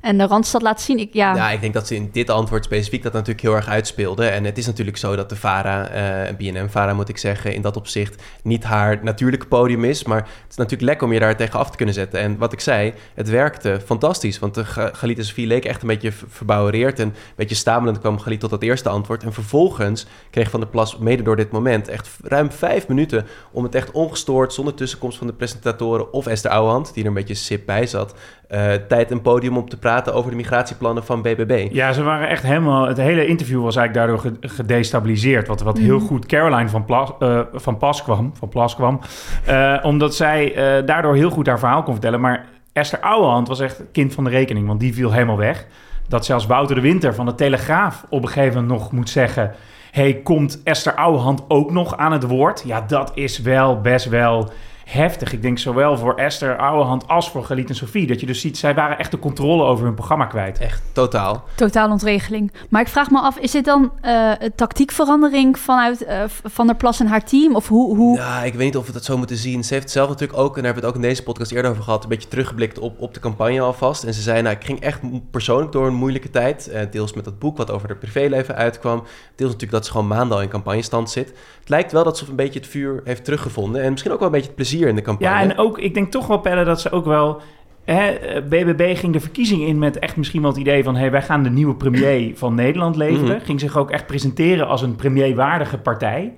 en 0.01 0.19
de 0.19 0.27
Randstad 0.27 0.63
laat 0.63 0.81
zien. 0.81 0.99
Ik, 0.99 1.13
ja. 1.13 1.51
ik 1.51 1.61
denk 1.61 1.75
dat 1.75 1.87
ze 1.87 1.95
in 1.95 2.09
dit 2.13 2.31
antwoord 2.31 2.65
specifiek 2.65 3.03
dat 3.03 3.13
natuurlijk 3.13 3.41
heel 3.41 3.55
erg 3.55 3.69
uitspeelde. 3.69 4.27
En 4.27 4.45
het 4.45 4.59
is 4.59 4.67
natuurlijk 4.67 4.97
zo 4.97 5.17
dat 5.17 5.29
de 5.29 5.37
VARA, 5.37 5.91
uh, 5.91 6.29
eh, 6.29 6.37
BNM-VARA 6.37 6.93
moet 6.93 7.09
ik 7.09 7.19
zeggen, 7.19 7.55
in 7.55 7.63
dat 7.63 7.77
opzicht 7.77 8.23
niet 8.43 8.65
haar 8.65 8.99
natuurlijke 9.03 9.47
podium 9.47 9.85
is. 9.85 10.05
Maar 10.05 10.19
het 10.19 10.51
is 10.51 10.57
natuurlijk 10.57 10.89
lekker 10.89 11.07
om 11.07 11.13
je 11.13 11.21
daar 11.21 11.37
tegen 11.37 11.59
af 11.59 11.71
te 11.71 11.77
kunnen 11.77 11.95
zetten. 11.95 12.21
En 12.21 12.39
wat 12.39 12.53
ik 12.53 12.61
zei, 12.61 12.93
het 13.15 13.29
werkte 13.29 13.81
fantastisch. 13.85 14.39
Want 14.39 14.55
de 14.55 14.65
Galit 14.65 15.19
en 15.19 15.25
Sofie 15.25 15.47
leek 15.47 15.65
echt 15.65 15.83
een 15.83 15.89
beetje 15.89 16.13
verbouwereerd 16.29 16.99
en 16.99 17.07
een 17.07 17.15
beetje 17.37 17.55
stamelend 17.55 17.99
kwam 17.99 18.19
Galit 18.19 18.41
tot 18.41 18.51
dat 18.51 18.63
eerste 18.63 18.89
antwoord. 18.89 19.23
En 19.23 19.33
vervolgens 19.33 20.07
kreeg 20.31 20.51
Van 20.51 20.61
der 20.61 20.69
Plas, 20.69 20.99
mede 20.99 21.23
door 21.23 21.37
dit 21.37 21.51
moment, 21.51 21.89
echt 21.89 22.09
ruim 22.23 22.53
vijf 22.53 22.89
minuten 22.89 23.27
om 23.51 23.63
het 23.63 23.75
echt 23.75 23.91
ongestoord, 23.91 24.53
zonder 24.53 24.75
tussenkomst 24.75 25.19
van 25.19 25.27
de 25.27 25.33
presentatoren 25.33 26.13
of 26.13 26.27
Esther 26.27 26.51
Ouwehand, 26.51 26.95
die 26.95 27.03
er 27.03 27.09
een 27.09 27.15
beetje 27.15 27.35
sip 27.35 27.67
bij 27.67 27.87
zat, 27.87 28.15
uh, 28.51 28.73
tijd 28.89 29.11
en 29.11 29.23
podium 29.23 29.57
om 29.57 29.69
te 29.69 29.77
praten 29.77 29.90
over 30.13 30.31
de 30.31 30.37
migratieplannen 30.37 31.05
van 31.05 31.23
BBB. 31.23 31.69
Ja, 31.73 31.93
ze 31.93 32.03
waren 32.03 32.29
echt 32.29 32.43
helemaal... 32.43 32.87
Het 32.87 32.97
hele 32.97 33.27
interview 33.27 33.63
was 33.63 33.77
eigenlijk 33.77 34.07
daardoor 34.07 34.33
gedestabiliseerd. 34.41 35.47
Wat, 35.47 35.61
wat 35.61 35.79
heel 35.79 35.97
mhm. 35.97 36.07
goed 36.07 36.27
Caroline 36.27 36.69
van, 36.69 36.85
Plas, 36.85 37.11
uh, 37.19 37.41
van 37.53 37.77
Pas 37.77 38.03
kwam. 38.03 38.33
Van 38.35 38.49
Plas 38.49 38.75
kwam 38.75 39.01
uh, 39.49 39.79
omdat 39.83 40.15
zij 40.15 40.55
daardoor 40.85 41.15
heel 41.15 41.31
goed 41.31 41.47
haar 41.47 41.59
verhaal 41.59 41.83
kon 41.83 41.93
vertellen. 41.93 42.21
Maar 42.21 42.47
Esther 42.73 43.01
Ouwehand 43.01 43.49
was 43.49 43.61
echt 43.61 43.83
kind 43.93 44.15
van 44.15 44.25
de 44.25 44.31
rekening. 44.31 44.67
Want 44.67 44.81
die 44.81 44.95
viel 44.95 45.13
helemaal 45.13 45.37
weg. 45.37 45.67
Dat 46.09 46.25
zelfs 46.25 46.47
Wouter 46.47 46.75
de 46.75 46.81
Winter 46.81 47.15
van 47.15 47.27
de 47.27 47.35
Telegraaf 47.35 48.05
op 48.09 48.23
een 48.23 48.29
gegeven 48.29 48.61
moment 48.63 48.81
nog 48.81 48.93
moet 48.93 49.11
zeggen... 49.11 49.55
hey, 49.91 50.15
komt 50.15 50.61
Esther 50.65 50.95
Ouwehand 50.95 51.43
ook 51.49 51.71
nog 51.71 51.97
aan 51.97 52.13
het 52.13 52.27
woord? 52.27 52.63
Ja, 52.67 52.85
dat 52.87 53.13
is 53.15 53.39
wel 53.39 53.81
best 53.81 54.09
wel 54.09 54.51
heftig. 54.91 55.33
Ik 55.33 55.43
denk 55.43 55.59
zowel 55.59 55.99
voor 55.99 56.15
Esther 56.15 56.57
Ouwehand 56.57 57.09
als 57.09 57.31
voor 57.31 57.45
Galit 57.45 57.69
en 57.69 57.75
Sofie. 57.75 58.07
Dat 58.07 58.21
je 58.21 58.27
dus 58.27 58.41
ziet, 58.41 58.59
zij 58.59 58.75
waren 58.75 58.99
echt 58.99 59.11
de 59.11 59.19
controle 59.19 59.65
over 59.65 59.85
hun 59.85 59.95
programma 59.95 60.25
kwijt. 60.25 60.59
Echt, 60.59 60.83
totaal. 60.93 61.45
Totaal 61.55 61.91
ontregeling. 61.91 62.53
Maar 62.69 62.81
ik 62.81 62.89
vraag 62.89 63.11
me 63.11 63.21
af, 63.21 63.39
is 63.39 63.51
dit 63.51 63.65
dan 63.65 63.93
uh, 64.05 64.33
een 64.39 64.55
tactiekverandering 64.55 65.59
vanuit 65.59 66.03
uh, 66.03 66.23
Van 66.45 66.67
der 66.67 66.77
Plas 66.77 67.01
en 67.01 67.07
haar 67.07 67.25
team? 67.25 67.55
Of 67.55 67.69
hoe, 67.69 67.97
hoe... 67.97 68.17
Ja, 68.17 68.43
ik 68.43 68.55
weet 68.55 68.65
niet 68.65 68.77
of 68.77 68.87
we 68.87 68.93
dat 68.93 69.05
zo 69.05 69.19
moeten 69.19 69.37
zien. 69.37 69.65
Ze 69.65 69.75
heeft 69.75 69.91
zelf 69.91 70.09
natuurlijk 70.09 70.39
ook, 70.39 70.57
en 70.57 70.63
daar 70.63 70.65
hebben 70.65 70.83
we 70.83 70.89
het 70.89 70.97
ook 70.97 71.03
in 71.03 71.09
deze 71.09 71.23
podcast 71.23 71.53
eerder 71.53 71.71
over 71.71 71.83
gehad, 71.83 72.03
een 72.03 72.09
beetje 72.09 72.29
teruggeblikt 72.29 72.79
op, 72.79 73.01
op 73.01 73.15
de 73.15 73.21
campagne 73.21 73.61
alvast. 73.61 74.05
En 74.05 74.15
ze 74.15 74.23
zei, 74.23 74.43
nou, 74.43 74.57
ik 74.57 74.65
ging 74.65 74.81
echt 74.81 75.01
persoonlijk 75.31 75.73
door 75.73 75.87
een 75.87 75.95
moeilijke 75.95 76.31
tijd. 76.31 76.71
Uh, 76.73 76.81
deels 76.91 77.13
met 77.13 77.25
dat 77.25 77.39
boek 77.39 77.57
wat 77.57 77.71
over 77.71 77.89
haar 77.89 77.97
privéleven 77.97 78.55
uitkwam. 78.55 79.03
Deels 79.35 79.53
natuurlijk 79.53 79.71
dat 79.71 79.85
ze 79.85 79.91
gewoon 79.91 80.07
maanden 80.07 80.37
al 80.37 80.43
in 80.43 80.49
campagnestand 80.49 81.11
zit. 81.11 81.29
Het 81.61 81.69
lijkt 81.69 81.93
wel 81.93 82.05
dat 82.05 82.19
ze 82.19 82.25
een 82.29 82.37
beetje 82.37 82.59
het 82.59 82.69
vuur 82.69 83.01
heeft 83.05 83.25
teruggevonden. 83.25 83.83
En 83.83 83.91
misschien 83.91 84.13
ook 84.13 84.19
wel 84.19 84.27
een 84.27 84.35
beetje 84.35 84.49
het 84.49 84.57
plezier 84.57 84.80
in 84.89 84.95
de 84.95 85.03
campagne. 85.03 85.35
Ja, 85.35 85.51
en 85.51 85.59
ook, 85.59 85.79
ik 85.79 85.95
denk 85.95 86.11
toch 86.11 86.27
wel, 86.27 86.39
Pelle, 86.39 86.65
dat 86.65 86.81
ze 86.81 86.91
ook 86.91 87.05
wel... 87.05 87.41
Hè, 87.85 88.13
BBB 88.49 88.97
ging 88.97 89.13
de 89.13 89.21
verkiezing 89.21 89.63
in 89.63 89.79
met 89.79 89.99
echt 89.99 90.17
misschien 90.17 90.43
wel 90.43 90.51
het 90.51 90.61
idee 90.61 90.85
van... 90.85 90.97
Hey, 90.97 91.11
wij 91.11 91.23
gaan 91.23 91.43
de 91.43 91.51
nieuwe 91.51 91.75
premier 91.75 92.33
van 92.39 92.55
Nederland 92.55 92.97
leveren. 92.97 93.37
Mhm. 93.37 93.45
Ging 93.45 93.61
zich 93.61 93.77
ook 93.77 93.91
echt 93.91 94.07
presenteren 94.07 94.67
als 94.67 94.83
een 94.83 94.97
premierwaardige 94.97 95.79
partij. 95.79 96.33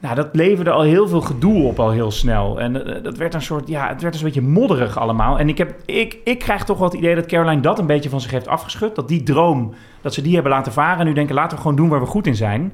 Nou, 0.00 0.14
dat 0.14 0.28
leverde 0.32 0.70
al 0.70 0.82
heel 0.82 1.08
veel 1.08 1.20
gedoe 1.20 1.62
op 1.62 1.78
al 1.80 1.90
heel 1.90 2.10
snel. 2.10 2.60
En 2.60 2.76
uh, 2.76 3.02
dat 3.02 3.16
werd 3.16 3.34
een 3.34 3.42
soort, 3.42 3.68
ja, 3.68 3.88
het 3.88 4.02
werd 4.02 4.14
een 4.14 4.24
beetje 4.24 4.42
modderig 4.42 4.98
allemaal. 4.98 5.38
En 5.38 5.48
ik, 5.48 5.58
heb, 5.58 5.74
ik, 5.84 6.18
ik 6.24 6.38
krijg 6.38 6.64
toch 6.64 6.78
wel 6.78 6.88
het 6.88 6.96
idee 6.96 7.14
dat 7.14 7.26
Caroline 7.26 7.60
dat 7.60 7.78
een 7.78 7.86
beetje 7.86 8.10
van 8.10 8.20
zich 8.20 8.30
heeft 8.30 8.48
afgeschud. 8.48 8.94
Dat 8.94 9.08
die 9.08 9.22
droom, 9.22 9.74
dat 10.00 10.14
ze 10.14 10.22
die 10.22 10.34
hebben 10.34 10.52
laten 10.52 10.72
varen. 10.72 10.98
En 10.98 11.06
nu 11.06 11.12
denken, 11.12 11.34
laten 11.34 11.56
we 11.56 11.62
gewoon 11.62 11.76
doen 11.76 11.88
waar 11.88 12.00
we 12.00 12.06
goed 12.06 12.26
in 12.26 12.34
zijn. 12.34 12.72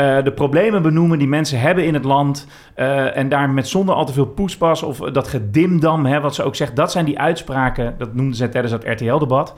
Uh, 0.00 0.22
de 0.22 0.32
problemen 0.32 0.82
benoemen 0.82 1.18
die 1.18 1.28
mensen 1.28 1.60
hebben 1.60 1.84
in 1.84 1.94
het 1.94 2.04
land. 2.04 2.46
Uh, 2.76 3.16
en 3.16 3.28
daar 3.28 3.50
met 3.50 3.68
zonder 3.68 3.94
al 3.94 4.06
te 4.06 4.12
veel 4.12 4.26
poespas 4.26 4.82
of 4.82 4.98
dat 4.98 5.28
gedimdam, 5.28 6.06
hè, 6.06 6.20
wat 6.20 6.34
ze 6.34 6.42
ook 6.42 6.56
zegt. 6.56 6.76
Dat 6.76 6.92
zijn 6.92 7.04
die 7.04 7.18
uitspraken, 7.18 7.94
dat 7.98 8.14
noemden 8.14 8.36
ze 8.36 8.48
tijdens 8.48 8.72
dat 8.72 8.84
RTL-debat. 8.84 9.54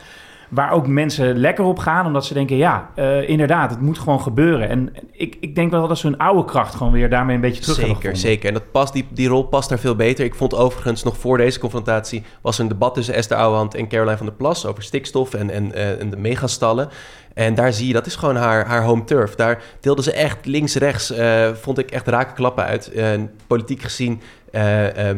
Waar 0.51 0.73
ook 0.73 0.87
mensen 0.87 1.37
lekker 1.37 1.65
op 1.65 1.79
gaan, 1.79 2.07
omdat 2.07 2.25
ze 2.25 2.35
denken: 2.35 2.57
ja, 2.57 2.91
uh, 2.97 3.29
inderdaad, 3.29 3.71
het 3.71 3.81
moet 3.81 3.99
gewoon 3.99 4.21
gebeuren. 4.21 4.69
En 4.69 4.93
ik, 5.13 5.37
ik 5.41 5.55
denk 5.55 5.71
wel 5.71 5.89
dat 5.89 5.99
ze 5.99 6.07
hun 6.07 6.19
oude 6.19 6.45
kracht 6.45 6.75
gewoon 6.75 6.93
weer 6.93 7.11
daarmee 7.11 7.35
een 7.35 7.41
beetje 7.41 7.63
terug 7.63 7.77
zeker, 7.77 7.95
Zeker, 7.95 8.17
zeker. 8.17 8.49
En 8.49 8.55
dat 8.55 8.71
past, 8.71 8.93
die, 8.93 9.07
die 9.11 9.29
rol 9.29 9.43
past 9.43 9.69
daar 9.69 9.79
veel 9.79 9.97
beter. 9.97 10.25
Ik 10.25 10.35
vond 10.35 10.55
overigens 10.55 11.03
nog 11.03 11.17
voor 11.17 11.37
deze 11.37 11.59
confrontatie 11.59 12.23
was 12.41 12.57
er 12.57 12.63
een 12.63 12.69
debat 12.69 12.95
tussen 12.95 13.15
Esther 13.15 13.37
Ouwehand 13.37 13.75
en 13.75 13.89
Caroline 13.89 14.17
van 14.17 14.27
der 14.27 14.35
Plas 14.35 14.67
over 14.67 14.83
stikstof 14.83 15.35
en, 15.35 15.51
en, 15.51 15.99
en 16.01 16.11
de 16.11 16.17
megastallen. 16.17 16.89
En 17.35 17.55
daar 17.55 17.73
zie 17.73 17.87
je, 17.87 17.93
dat 17.93 18.07
is 18.07 18.17
gewoon 18.17 18.37
haar, 18.37 18.67
haar 18.67 18.83
home 18.83 19.05
turf. 19.05 19.35
Daar 19.35 19.63
deelde 19.81 20.03
ze 20.03 20.13
echt 20.13 20.47
links-rechts, 20.47 21.11
uh, 21.11 21.49
vond 21.55 21.79
ik 21.79 21.91
echt 21.91 22.09
rake 22.09 22.33
klappen 22.33 22.65
uit. 22.65 22.91
Uh, 22.95 23.09
politiek 23.47 23.83
gezien 23.83 24.21
uh, 24.53 24.61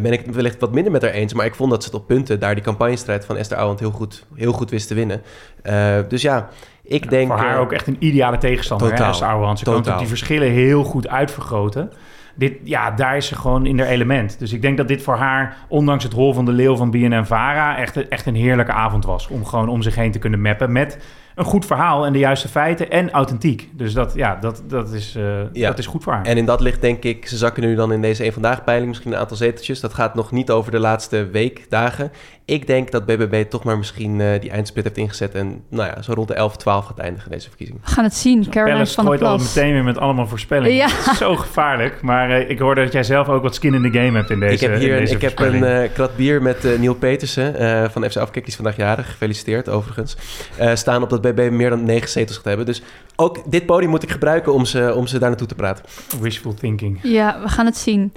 ben 0.03 0.13
ik 0.13 0.27
het 0.27 0.35
wellicht 0.35 0.61
wat 0.61 0.73
minder 0.73 0.93
met 0.93 1.03
haar 1.03 1.11
eens. 1.11 1.33
Maar 1.33 1.47
ik 1.47 1.55
vond 1.55 1.71
dat 1.71 1.83
ze 1.83 1.91
het 1.91 1.99
op 1.99 2.07
punten 2.07 2.41
daar 2.41 2.55
die 2.55 2.65
campagnestrijd 2.65 3.25
van 3.25 3.37
Esther 3.37 3.59
Ouwand 3.59 3.81
heel 3.81 3.91
goed, 3.91 4.27
heel 4.35 4.53
goed 4.53 4.71
wist 4.71 4.89
te 4.89 4.95
winnen. 4.95 5.23
dus 6.09 6.23
ja, 6.23 6.49
ik 6.83 7.11
denk... 7.11 7.31
Voor 7.31 7.41
haar 7.41 7.59
ook 7.59 7.73
echt 7.73 7.87
een 7.87 7.97
ideale 7.99 8.39
tegenstander, 8.39 8.89
totaal, 8.89 9.05
hè, 9.05 9.11
Esther 9.13 9.29
Ouwehand. 9.29 9.59
Ze 9.59 9.65
kan 9.65 9.99
die 9.99 10.07
verschillen 10.07 10.51
heel 10.51 10.85
goed 10.85 11.09
uitvergroten 11.09 11.93
dit, 12.35 12.53
ja, 12.65 12.91
daar 12.91 13.17
is 13.17 13.27
ze 13.27 13.35
gewoon 13.35 13.67
in 13.67 13.79
haar 13.79 13.89
element. 13.89 14.39
Dus 14.39 14.53
ik 14.53 14.63
denk 14.63 14.77
dat 14.77 14.89
dit 14.89 15.03
voor 15.03 15.17
haar, 15.17 15.57
ondanks 15.69 16.05
het 16.05 16.13
rol 16.13 16.33
van 16.33 16.45
de 16.45 16.53
leeuw 16.53 16.77
van 16.77 16.91
BNN-Vara... 16.91 17.77
Echt, 17.77 18.09
echt 18.09 18.27
een 18.27 18.35
heerlijke 18.35 18.73
avond 18.73 19.05
was. 19.05 19.29
Om 19.29 19.45
gewoon 19.45 19.69
om 19.69 19.83
zich 19.83 19.95
heen 19.95 20.13
te 20.13 20.19
kunnen 20.19 20.41
mappen 20.41 20.73
met 20.73 20.99
een 21.35 21.45
goed 21.45 21.67
verhaal 21.67 22.07
en 22.07 22.13
de 22.13 22.19
juiste 22.19 22.49
feiten 22.49 22.91
en 22.91 23.11
authentiek. 23.11 23.69
Dus 23.73 23.93
dat, 23.93 24.13
ja, 24.15 24.37
dat, 24.41 24.63
dat, 24.67 24.93
is, 24.93 25.17
uh, 25.17 25.25
ja. 25.53 25.69
dat 25.69 25.79
is 25.79 25.87
goed 25.87 26.03
voor 26.03 26.13
haar. 26.13 26.25
En 26.25 26.37
in 26.37 26.47
dat 26.47 26.61
ligt 26.61 26.81
denk 26.81 27.03
ik, 27.03 27.27
ze 27.27 27.37
zakken 27.37 27.63
nu 27.63 27.75
dan 27.75 27.93
in 27.93 28.03
deze 28.03 28.25
een 28.25 28.33
vandaag 28.33 28.65
peiling 28.65 28.89
misschien 28.89 29.13
een 29.13 29.19
aantal 29.19 29.37
zeteltjes. 29.37 29.81
Dat 29.81 29.95
gaat 29.95 30.15
nog 30.15 30.31
niet 30.31 30.51
over 30.51 30.71
de 30.71 30.79
laatste 30.79 31.27
week, 31.27 31.67
dagen. 31.69 32.13
Ik 32.45 32.67
denk 32.67 32.91
dat 32.91 33.07
BBB 33.07 33.45
toch 33.45 33.65
maar 33.65 33.79
misschien 33.79 34.19
uh, 34.19 34.41
die 34.41 34.51
eindsplit 34.51 34.85
heeft 34.85 34.97
ingezet 34.97 35.35
en 35.35 35.65
nou 35.69 35.89
ja, 35.89 36.03
zo 36.03 36.13
rond 36.13 36.29
de 36.29 36.35
11, 36.35 36.57
12 36.57 36.87
gaat 36.87 36.99
eindigen 36.99 37.31
deze 37.31 37.49
verkiezing. 37.49 37.79
We 37.85 37.91
gaan 37.91 38.05
het 38.05 38.15
zien. 38.15 38.49
Caroline 38.51 38.87
van 38.87 39.05
der 39.05 39.19
Plas. 39.19 39.31
al 39.31 39.39
meteen 39.39 39.73
weer 39.73 39.85
met 39.85 39.99
allemaal 39.99 40.27
voorspellingen. 40.27 40.77
Ja. 40.77 41.15
Zo 41.15 41.37
gevaarlijk. 41.37 42.03
Maar 42.03 42.31
uh, 42.31 42.51
ik 42.51 42.59
hoorde 42.59 42.83
dat 42.83 42.93
jij 42.93 43.03
zelf 43.03 43.29
ook 43.29 43.43
wat 43.43 43.55
skin 43.55 43.75
in 43.75 43.83
the 43.91 43.99
game 43.99 44.19
hebt 44.19 44.31
in 44.31 44.41
deze 44.41 44.55
Ik 44.55 44.61
heb 44.61 44.79
hier 44.81 45.01
ik 45.01 45.21
heb 45.21 45.39
een 45.39 45.63
uh, 45.63 45.93
krat 45.95 46.17
bier 46.17 46.43
met 46.43 46.63
Neil 46.79 46.95
Petersen 46.95 47.91
van 47.91 48.11
FC 48.11 48.17
Afkik. 48.17 48.43
Die 48.43 48.53
is 48.53 48.57
vandaag 48.57 48.77
jarig. 48.77 49.11
Gefeliciteerd 49.11 49.69
overigens. 49.69 50.17
staan 50.75 51.03
op 51.03 51.11
dat 51.11 51.22
BBB 51.23 51.51
meer 51.51 51.71
dan 51.71 51.85
negen 51.85 52.09
zetels 52.09 52.37
gaat 52.37 52.45
hebben. 52.45 52.67
Dus 52.67 52.83
ook 53.17 53.51
dit 53.51 53.67
podium 53.67 53.91
moet 53.91 54.03
ik 54.03 54.11
gebruiken 54.11 54.53
om 54.53 54.65
ze, 54.65 54.95
om 54.97 55.07
ze 55.07 55.19
daar 55.19 55.29
naartoe 55.29 55.47
te 55.47 55.55
praten. 55.55 55.85
Wishful 56.21 56.55
thinking. 56.55 56.99
Ja, 57.03 57.41
we 57.43 57.49
gaan 57.49 57.67
het 57.67 57.77
zien. 57.77 58.13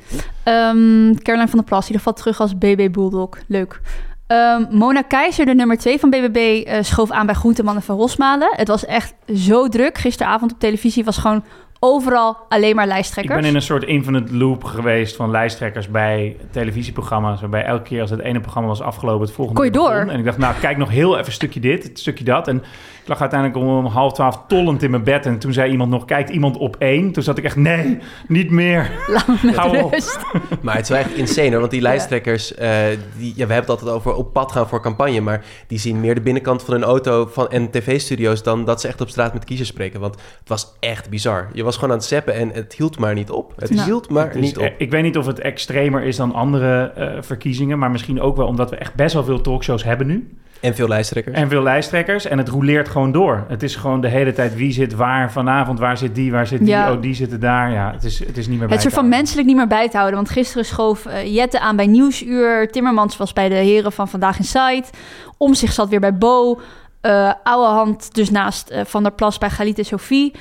Um, 0.46 1.22
Caroline 1.22 1.50
van 1.50 1.60
der 1.60 1.64
Plas, 1.64 1.88
die 1.88 2.00
valt 2.00 2.18
terug 2.18 2.40
als 2.40 2.58
BB 2.58 2.92
Bulldog. 2.92 3.30
Leuk. 3.48 3.82
Um, 4.28 4.68
Mona 4.70 5.02
Keizer, 5.02 5.46
de 5.46 5.56
nummer 5.56 5.78
2 5.78 6.00
van 6.00 6.10
BBB, 6.10 6.38
uh, 6.38 6.78
eh, 6.78 6.84
schoof 6.84 7.12
aan 7.12 7.26
bij 7.26 7.36
Groenteman 7.36 7.76
en 7.76 7.82
Van 7.82 7.98
Rosmalen. 7.98 8.54
Het 8.56 8.68
was 8.68 8.86
echt 8.86 9.14
zo 9.36 9.68
druk. 9.68 9.98
Gisteravond 9.98 10.52
op 10.52 10.60
televisie 10.60 11.04
was 11.04 11.18
gewoon 11.18 11.44
overal 11.80 12.38
alleen 12.50 12.76
maar 12.76 12.88
lijsttrekkers. 12.88 13.36
Ik 13.36 13.42
ben 13.42 13.50
in 13.50 13.56
een 13.56 13.62
soort 13.66 13.84
infinite 13.84 14.36
loop 14.36 14.64
geweest 14.64 15.16
van 15.16 15.32
lijsttrekkers 15.32 15.90
bij 15.90 16.38
televisieprogramma's. 16.52 17.42
Waarbij 17.42 17.64
elke 17.64 17.84
keer 17.84 18.02
als 18.02 18.10
het 18.10 18.20
ene 18.20 18.40
programma 18.40 18.70
was 18.70 18.82
afgelopen, 18.82 19.26
het 19.26 19.36
volgende 19.36 19.60
Kon 19.62 19.70
je 19.70 19.78
door? 19.78 19.90
begon. 19.90 20.10
En 20.10 20.20
ik 20.20 20.26
dacht, 20.26 20.38
nou, 20.38 20.56
kijk 20.60 20.78
nog 20.78 20.90
heel 20.90 21.14
even 21.14 21.26
een 21.26 21.32
stukje 21.32 21.60
dit, 21.60 21.90
een 21.90 21.98
stukje 21.98 22.24
dat. 22.24 22.48
En 22.48 22.64
ik 23.06 23.12
lag 23.12 23.22
uiteindelijk 23.22 23.60
om 23.60 23.86
half 23.86 24.14
twaalf 24.14 24.42
tollend 24.48 24.84
in 24.84 24.92
mijn 24.92 25.04
bed. 25.04 25.26
En 25.26 25.40
toen 25.40 25.54
zei 25.54 25.72
iemand 25.72 25.90
nog, 25.90 26.06
kijkt 26.06 26.30
iemand 26.30 26.58
op 26.58 26.76
één? 26.80 27.12
Toen 27.12 27.24
zat 27.24 27.38
ik 27.38 27.44
echt, 27.44 27.56
nee, 27.56 27.98
niet 28.28 28.52
meer. 28.52 28.92
Laat 29.08 29.28
me 29.28 29.36
met 29.44 29.56
Hou 29.56 29.78
op. 29.84 29.92
rust. 29.92 30.20
Maar 30.62 30.74
het 30.76 30.84
is 30.84 30.90
wel 30.90 30.98
echt 31.00 31.14
insane 31.16 31.50
hoor, 31.50 31.60
want 31.60 31.72
die 31.72 31.82
lijsttrekkers, 31.82 32.54
eh, 32.56 32.70
die, 33.18 33.34
ja, 33.36 33.48
we 33.48 33.54
hebben 33.54 33.56
het 33.56 33.70
altijd 33.70 33.90
over 33.92 34.14
op 34.14 34.34
pad 34.34 34.52
gaan 34.52 34.68
voor 34.68 34.82
campagne, 34.82 35.20
maar 35.22 35.44
die 35.68 35.80
zien 35.80 36.00
meer 36.00 36.16
de 36.16 36.22
binnenkant 36.22 36.64
van 36.64 36.74
een 36.74 36.84
auto 36.84 37.26
van, 37.32 37.50
en 37.50 37.72
tv-studio's 37.72 38.44
dan 38.44 38.66
dat 38.66 38.82
ze 38.82 38.88
echt 38.88 39.02
op 39.02 39.10
straat 39.10 39.34
met 39.34 39.46
kiezers 39.46 39.70
spreken. 39.70 40.00
Want 40.00 40.16
het 40.40 40.50
was 40.50 40.74
echt 40.80 41.10
bizar. 41.10 41.50
Je 41.54 41.64
was 41.64 41.76
gewoon 41.76 41.90
aan 41.92 41.98
het 41.98 42.06
zeppen 42.06 42.34
en 42.34 42.50
het 42.54 42.74
hield 42.74 43.00
maar 43.00 43.14
niet 43.14 43.30
op. 43.30 43.54
Het 43.56 43.70
Nou. 43.72 43.86
hield 43.86 44.10
maar 44.10 44.26
Het 44.26 44.36
is- 44.36 44.42
niet 44.42 44.58
op. 44.58 44.64
eh, 44.64 44.72
Ik 44.78 44.92
weet 44.92 45.04
niet 45.04 45.18
of 45.18 45.26
het 45.26 45.40
extremer 45.40 46.04
is 46.04 46.16
dan 46.16 46.34
andere 46.34 46.84
eh, 46.96 47.22
verkiezingen. 47.22 47.80
Maar 47.80 47.92
misschien 47.92 48.22
ook 48.22 48.36
wel 48.38 48.48
omdat 48.48 48.70
we 48.70 48.76
echt 48.76 48.96
best 48.96 49.14
wel 49.14 49.24
veel 49.24 49.42
talkshows 49.42 49.84
hebben 49.84 50.08
nu. 50.08 50.38
En 50.60 50.76
veel 50.76 50.88
lijsttrekkers. 50.88 51.36
En 51.38 51.50
veel 51.50 51.64
lijsttrekkers. 51.64 52.26
En 52.26 52.38
het 52.38 52.48
roleert 52.50 52.90
gewoon 52.90 53.12
door. 53.12 53.46
Het 53.48 53.64
is 53.64 53.76
gewoon 53.76 54.02
de 54.02 54.08
hele 54.08 54.34
tijd 54.34 54.56
wie 54.56 54.72
zit 54.72 54.94
waar 54.96 55.32
vanavond. 55.32 55.80
Waar 55.80 55.98
zit 55.98 56.16
die, 56.16 56.32
waar 56.32 56.48
zit 56.48 56.60
die. 56.60 56.68
Ja. 56.68 56.92
Oh, 56.94 57.02
die 57.02 57.14
zitten 57.16 57.40
daar. 57.40 57.72
Ja, 57.72 57.92
het 57.92 58.04
is, 58.04 58.20
het 58.20 58.38
is 58.38 58.48
niet 58.48 58.58
meer 58.58 58.68
bij 58.68 58.74
Het 58.76 58.82
soort 58.82 58.94
van 58.94 59.10
menselijk 59.10 59.48
niet 59.48 59.56
meer 59.56 59.68
bij 59.68 59.90
te 59.90 59.96
houden. 59.98 60.16
Want 60.16 60.30
gisteren 60.30 60.66
schoof 60.66 61.06
eh, 61.06 61.34
Jette 61.36 61.60
aan 61.60 61.76
bij 61.76 61.88
Nieuwsuur. 61.88 62.72
Timmermans 62.72 63.18
was 63.18 63.34
bij 63.34 63.50
de 63.50 63.56
heren 63.56 63.92
van 63.92 64.08
Vandaag 64.08 64.38
in 64.38 64.44
Sight. 64.44 64.90
Om 65.38 65.54
zich 65.54 65.72
zat 65.72 65.90
weer 65.90 66.00
bij 66.00 66.18
Bo. 66.18 66.60
Eh 67.02 67.32
oude 67.44 67.74
hand 67.74 68.14
dus 68.16 68.30
naast 68.30 68.70
eh, 68.70 68.82
Van 68.86 69.04
der 69.04 69.12
Plas 69.12 69.38
bij 69.38 69.50
Galit 69.50 69.78
en 69.78 69.86
Sophie. 69.86 70.34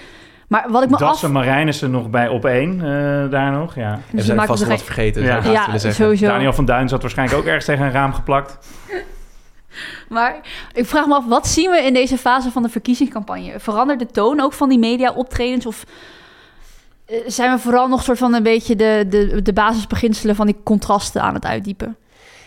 Maar 0.49 0.67
wat 0.71 0.83
ik 0.83 0.91
me 0.91 0.97
af... 0.97 1.29
Marijnissen 1.29 1.91
nog 1.91 2.11
bij 2.11 2.29
op 2.29 2.45
één 2.45 2.73
eh, 2.81 3.31
daar 3.31 3.53
nog. 3.53 3.75
Ja. 3.75 3.93
en 3.93 4.01
Dus 4.01 4.11
we 4.11 4.19
ze 4.19 4.25
zijn 4.25 4.37
maken 4.37 4.53
vast 4.53 4.63
er 4.63 4.69
nog 4.69 4.79
wat 4.79 4.87
geen- 4.87 4.95
vergeten, 4.95 5.23
Ja. 5.23 5.53
Ja, 5.53 5.65
willen 5.65 5.81
zeggen. 5.81 6.05
sowieso. 6.05 6.27
Daniel 6.27 6.53
van 6.53 6.65
Duin 6.65 6.89
zat 6.89 7.03
waarschijnlijk 7.03 7.39
ook 7.41 7.47
ergens 7.47 7.65
tegen 7.65 7.85
een 7.85 7.93
raam 7.93 8.13
geplakt. 8.13 8.59
Maar 10.09 10.41
ik 10.73 10.87
vraag 10.87 11.07
me 11.07 11.15
af, 11.15 11.27
wat 11.27 11.47
zien 11.47 11.71
we 11.71 11.83
in 11.83 11.95
deze 11.95 12.19
fase 12.19 12.51
van 12.51 12.63
de 12.63 12.69
verkiezingscampagne? 12.69 13.61
Verandert 13.61 13.99
de 13.99 14.07
toon 14.07 14.41
ook 14.41 14.53
van 14.53 14.69
die 14.69 14.79
media-optredens? 14.79 15.67
Of 15.67 15.85
eh, 17.05 17.19
zijn 17.27 17.55
we 17.55 17.59
vooral 17.59 17.89
nog 17.89 18.03
soort 18.03 18.19
van 18.19 18.35
een 18.35 18.43
beetje 18.43 18.77
de, 18.77 19.07
de, 19.09 19.43
de 19.43 19.53
basisbeginselen 19.53 20.37
van 20.37 20.47
die 20.47 20.57
contrasten 20.63 21.23
aan 21.23 21.35
het 21.35 21.45
uitdiepen? 21.45 21.97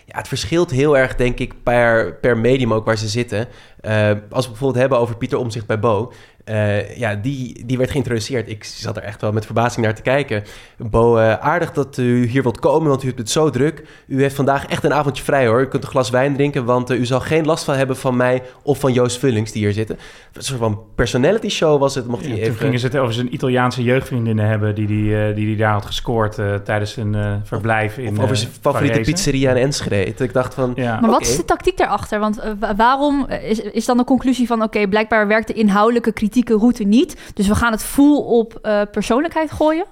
Ja, 0.05 0.17
het 0.17 0.27
verschilt 0.27 0.72
heel 0.72 0.98
erg, 0.98 1.15
denk 1.15 1.39
ik, 1.39 1.63
per, 1.63 2.13
per 2.13 2.38
medium 2.38 2.74
ook 2.74 2.86
waar 2.86 2.98
ze 2.98 3.07
zitten. 3.07 3.48
Eh, 3.81 4.12
als 4.29 4.43
we 4.46 4.51
bijvoorbeeld 4.51 4.81
hebben 4.81 5.00
over 5.00 5.17
Pieter 5.17 5.38
Omzicht 5.38 5.65
bij 5.65 5.79
Bo. 5.79 6.12
Eh, 6.47 6.97
ja, 6.97 7.15
die, 7.15 7.65
die 7.65 7.77
werd 7.77 7.91
geïntroduceerd. 7.91 8.49
Ik 8.49 8.63
zat 8.63 8.97
er 8.97 9.03
echt 9.03 9.21
wel 9.21 9.31
met 9.31 9.45
verbazing 9.45 9.85
naar 9.85 9.95
te 9.95 10.01
kijken. 10.01 10.43
Bo, 10.77 11.17
eh, 11.17 11.33
aardig 11.33 11.71
dat 11.71 11.97
u 11.97 12.25
hier 12.25 12.43
wilt 12.43 12.59
komen, 12.59 12.89
want 12.89 13.03
u 13.03 13.07
hebt 13.07 13.19
het 13.19 13.29
zo 13.29 13.49
druk. 13.49 13.83
U 14.07 14.21
heeft 14.21 14.35
vandaag 14.35 14.65
echt 14.65 14.83
een 14.83 14.93
avondje 14.93 15.23
vrij 15.23 15.47
hoor. 15.47 15.61
U 15.61 15.67
kunt 15.67 15.83
een 15.83 15.89
glas 15.89 16.09
wijn 16.09 16.33
drinken, 16.35 16.65
want 16.65 16.89
eh, 16.89 16.99
u 16.99 17.05
zal 17.05 17.19
geen 17.19 17.45
last 17.45 17.63
van 17.63 17.75
hebben 17.75 17.97
van 17.97 18.15
mij 18.15 18.41
of 18.63 18.79
van 18.79 18.93
Joost 18.93 19.19
Vullings 19.19 19.51
die 19.51 19.63
hier 19.63 19.73
zitten. 19.73 19.97
Een 20.33 20.43
soort 20.43 20.59
van 20.59 20.79
personality 20.95 21.49
show 21.49 21.79
was 21.79 21.95
het. 21.95 22.07
Mocht 22.07 22.21
Ja, 22.23 22.27
hij 22.27 22.37
toen 22.37 22.45
even... 22.47 22.59
gingen 22.59 22.79
ze 22.79 22.85
het 22.85 22.97
over 22.97 23.13
zijn 23.13 23.33
Italiaanse 23.33 23.83
jeugdvriendinnen 23.83 24.47
hebben... 24.47 24.75
die 24.75 24.87
die, 24.87 25.33
die, 25.33 25.45
die 25.45 25.55
daar 25.57 25.71
had 25.73 25.85
gescoord 25.85 26.39
eh, 26.39 26.53
tijdens 26.55 26.91
zijn 26.93 27.15
eh, 27.15 27.33
verblijf 27.43 27.97
in 27.97 28.11
Of 28.11 28.17
over 28.19 28.29
eh, 28.29 28.35
zijn 28.35 28.51
favoriete 28.61 28.99
pizzeria 28.99 29.51
in 29.51 29.57
Enschede. 29.57 30.23
Ik 30.23 30.33
dacht 30.33 30.53
van, 30.53 30.71
Ja. 30.75 30.99
Maar 30.99 31.09
wat 31.09 31.21
is 31.21 31.37
de 31.37 31.45
tactiek 31.45 31.77
daarachter? 31.77 32.19
Want 32.19 32.41
wa- 32.59 32.75
waarom 32.75 33.27
is, 33.27 33.59
is 33.59 33.85
dan 33.85 33.97
de 33.97 34.03
conclusie 34.03 34.47
van... 34.47 34.63
oké, 34.63 34.87
blijkbaar 34.87 35.27
werkt 35.27 35.47
de 35.47 35.53
inhoudelijke 35.53 36.11
route 36.46 36.84
niet... 36.84 37.15
dus 37.34 37.48
we 37.48 37.56
gaan 37.56 37.72
het 37.72 37.84
full 37.84 38.17
op 38.17 38.60
eh, 38.62 38.82
persoonlijkheid 38.91 39.51
gooien? 39.51 39.86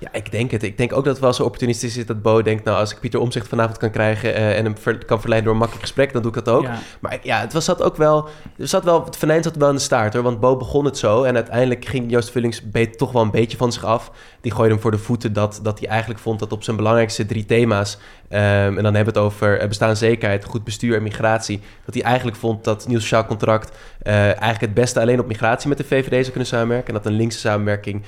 Ja, 0.00 0.08
ik 0.12 0.30
denk 0.30 0.50
het. 0.50 0.62
Ik 0.62 0.76
denk 0.76 0.92
ook 0.92 1.04
dat 1.04 1.12
het 1.12 1.22
wel 1.22 1.32
zo 1.32 1.42
opportunistisch 1.42 1.96
is 1.96 2.06
dat 2.06 2.22
Bo 2.22 2.42
denkt... 2.42 2.64
nou, 2.64 2.78
als 2.78 2.92
ik 2.92 3.00
Pieter 3.00 3.20
Omzicht 3.20 3.48
vanavond 3.48 3.76
kan 3.78 3.90
krijgen... 3.90 4.34
eh, 4.34 4.56
en 4.58 4.64
hem 4.64 4.78
ver- 4.78 5.04
kan 5.04 5.20
verleiden 5.20 5.44
door 5.44 5.52
een 5.52 5.66
makkelijk 5.66 5.86
gesprek, 5.86 6.12
dan 6.12 6.22
doe 6.22 6.36
ik 6.36 6.44
dat 6.44 6.54
ook. 6.54 6.62
Ja. 6.62 6.78
Maar 7.00 7.18
ja, 7.22 7.40
het 7.40 7.52
was, 7.52 7.64
zat 7.64 7.82
ook 7.82 7.96
wel... 7.96 8.28
Er 8.58 8.68
zat 8.68 8.84
wel 8.84 9.04
het 9.04 9.16
venijn 9.16 9.42
zat 9.42 9.56
wel 9.56 9.68
in 9.68 9.74
de 9.74 9.80
staart, 9.80 10.14
hoor. 10.14 10.22
Want 10.22 10.40
Bo 10.40 10.56
begon 10.56 10.84
het 10.84 10.98
zo... 10.98 11.22
en 11.22 11.34
uiteindelijk 11.34 11.84
ging 11.84 12.10
Joost 12.10 12.30
Vullings 12.30 12.70
beet 12.70 12.98
toch 12.98 13.12
wel 13.12 13.22
een 13.22 13.30
beetje 13.30 13.56
van 13.56 13.72
zich 13.72 13.84
af. 13.84 14.10
Die 14.40 14.52
gooide 14.52 14.72
hem 14.72 14.82
voor 14.82 14.90
de 14.90 14.98
voeten 14.98 15.32
dat, 15.32 15.60
dat 15.62 15.78
hij 15.78 15.88
eigenlijk 15.88 16.20
vond... 16.20 16.38
dat 16.38 16.52
op 16.52 16.62
zijn 16.62 16.76
belangrijkste 16.76 17.26
drie 17.26 17.44
thema's... 17.44 17.98
ehm, 18.28 18.42
en 18.76 18.82
dan 18.82 18.94
hebben 18.94 19.14
we 19.14 19.20
het 19.20 19.28
over 19.28 19.58
eh, 19.58 19.68
bestaanszekerheid, 19.68 20.44
goed 20.44 20.64
bestuur 20.64 20.96
en 20.96 21.02
migratie... 21.02 21.60
dat 21.84 21.94
hij 21.94 22.02
eigenlijk 22.04 22.36
vond 22.36 22.64
dat 22.64 22.88
nieuw 22.88 22.98
sociaal 22.98 23.26
contract... 23.26 23.76
eh, 24.02 24.14
eigenlijk 24.14 24.60
het 24.60 24.74
beste 24.74 25.00
alleen 25.00 25.20
op 25.20 25.26
migratie 25.26 25.68
met 25.68 25.78
de 25.78 25.84
VVD 25.84 26.10
zou 26.10 26.26
kunnen 26.26 26.46
samenwerken... 26.46 26.88
en 26.88 26.94
dat 26.94 27.06
een 27.06 27.18
linkse 27.18 27.38
samenwerking 27.38 28.02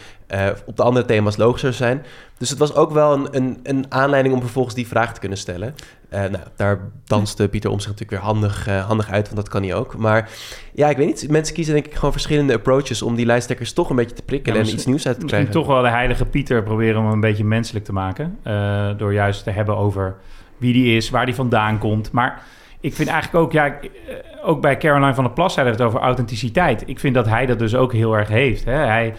op 0.67 0.77
de 0.77 0.83
andere 0.83 1.07
thema's 1.07 1.37
logischer 1.37 1.75
zijn... 1.81 2.05
Dus 2.39 2.51
het 2.51 2.59
was 2.59 2.75
ook 2.75 2.91
wel 2.93 3.13
een, 3.13 3.29
een, 3.31 3.59
een 3.63 3.85
aanleiding 3.89 4.35
om 4.35 4.41
vervolgens 4.41 4.75
die 4.75 4.87
vraag 4.87 5.15
te 5.15 5.21
kunnen 5.21 5.39
stellen. 5.39 5.75
Eh, 6.09 6.21
nou, 6.21 6.45
daar 6.57 6.79
danste 7.05 7.49
Pieter 7.49 7.71
Omtzigt 7.71 7.93
natuurlijk 7.93 8.23
weer 8.23 8.33
handig, 8.33 8.67
eh, 8.69 8.87
handig 8.87 9.11
uit, 9.11 9.25
want 9.25 9.37
dat 9.37 9.49
kan 9.49 9.63
hij 9.63 9.75
ook. 9.75 9.97
Maar 9.97 10.29
ja, 10.75 10.89
ik 10.89 10.97
weet 10.97 11.07
niet. 11.07 11.31
Mensen 11.31 11.55
kiezen 11.55 11.75
denk 11.75 11.87
ik 11.87 11.95
gewoon 11.95 12.13
verschillende 12.13 12.55
approaches... 12.55 13.03
om 13.03 13.15
die 13.15 13.27
lijsttrekkers 13.27 13.73
toch 13.73 13.91
een 13.91 13.97
beetje 13.97 14.15
te 14.17 14.23
prikkelen 14.23 14.55
Ja, 14.59 14.61
en 14.65 14.71
misschien- 14.73 14.93
iets 14.93 15.05
nieuws 15.05 15.07
uit 15.07 15.15
te 15.17 15.23
Misschien 15.23 15.45
krijgen. 15.51 15.67
toch 15.69 15.75
wel 15.75 15.83
de 15.91 15.97
heilige 15.97 16.25
Pieter 16.25 16.63
proberen 16.63 16.99
om 16.99 17.05
hem 17.05 17.13
een 17.13 17.21
beetje 17.21 17.45
menselijk 17.45 17.85
te 17.85 17.93
maken. 17.93 18.39
eh, 18.43 18.89
door 18.97 19.13
juist 19.13 19.45
te 19.45 19.51
hebben 19.51 19.77
over 19.77 20.17
wie 20.57 20.73
die 20.73 20.97
is, 20.97 21.11
waar 21.11 21.27
die 21.27 21.35
vandaan 21.35 21.79
komt. 21.79 22.13
Maar 22.13 22.43
ik 22.81 22.95
vind 22.95 23.09
eigenlijk 23.09 23.45
ook, 23.45 23.53
ja, 23.53 23.75
ook 24.43 24.61
bij 24.61 24.77
Caroline 24.77 25.15
van 25.15 25.25
der 25.25 25.33
Plas 25.33 25.55
zeiden 25.55 25.77
we 25.77 25.83
het 25.83 25.91
over 25.93 26.05
authenticiteit. 26.07 26.83
Ik 26.87 26.99
vind 27.01 27.15
dat 27.15 27.27
hij 27.27 27.47
dat 27.47 27.59
dus 27.59 27.75
ook 27.75 27.93
heel 27.93 28.17
erg 28.17 28.29
heeft. 28.29 28.65
Hè? 28.65 28.73
Hij, 28.73 29.15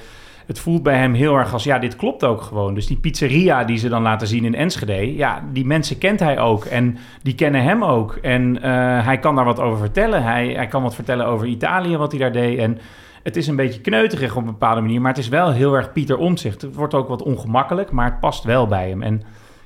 het 0.52 0.60
voelt 0.60 0.84
bij 0.84 0.98
hem 0.98 1.14
heel 1.14 1.36
erg 1.36 1.54
als, 1.54 1.64
ja, 1.64 1.80
dit 1.80 1.96
klopt 1.96 2.24
ook 2.24 2.42
gewoon. 2.42 2.74
Dus 2.74 2.88
die 2.88 2.98
pizzeria 2.98 3.64
die 3.64 3.78
ze 3.78 3.90
dan 3.90 4.02
laten 4.02 4.28
zien 4.28 4.46
in 4.46 4.56
Enschede, 4.56 5.16
ja, 5.16 5.44
die 5.52 5.66
mensen 5.66 5.98
kent 5.98 6.20
hij 6.20 6.40
ook. 6.40 6.66
En 6.66 6.98
die 7.22 7.36
kennen 7.36 7.64
hem 7.64 7.84
ook. 7.84 8.16
En 8.16 8.62
eh, 8.62 9.06
hij 9.06 9.20
kan 9.20 9.36
daar 9.36 9.46
wat 9.46 9.60
over 9.60 9.80
vertellen. 9.80 10.24
Hij, 10.24 10.48
hij 10.48 10.68
kan 10.68 10.84
wat 10.84 10.96
vertellen 10.96 11.26
over 11.26 11.48
Italië, 11.48 11.98
wat 11.98 12.12
hij 12.12 12.20
daar 12.20 12.32
deed. 12.32 12.58
En 12.58 12.78
het 13.24 13.36
is 13.36 13.48
een 13.48 13.56
beetje 13.56 13.82
kneuterig 13.82 14.36
op 14.36 14.42
een 14.42 14.52
bepaalde 14.52 14.82
manier, 14.82 15.02
maar 15.02 15.12
het 15.12 15.24
is 15.24 15.28
wel 15.28 15.52
heel 15.52 15.74
erg 15.74 15.94
Pieter 15.94 16.18
Omtzigt. 16.18 16.62
Het 16.62 16.76
wordt 16.76 16.94
ook 16.94 17.08
wat 17.08 17.24
ongemakkelijk, 17.24 17.92
maar 17.92 18.06
het 18.06 18.20
past 18.20 18.44
wel 18.44 18.68
bij 18.68 18.90
hem. 18.90 19.02
En 19.02 19.22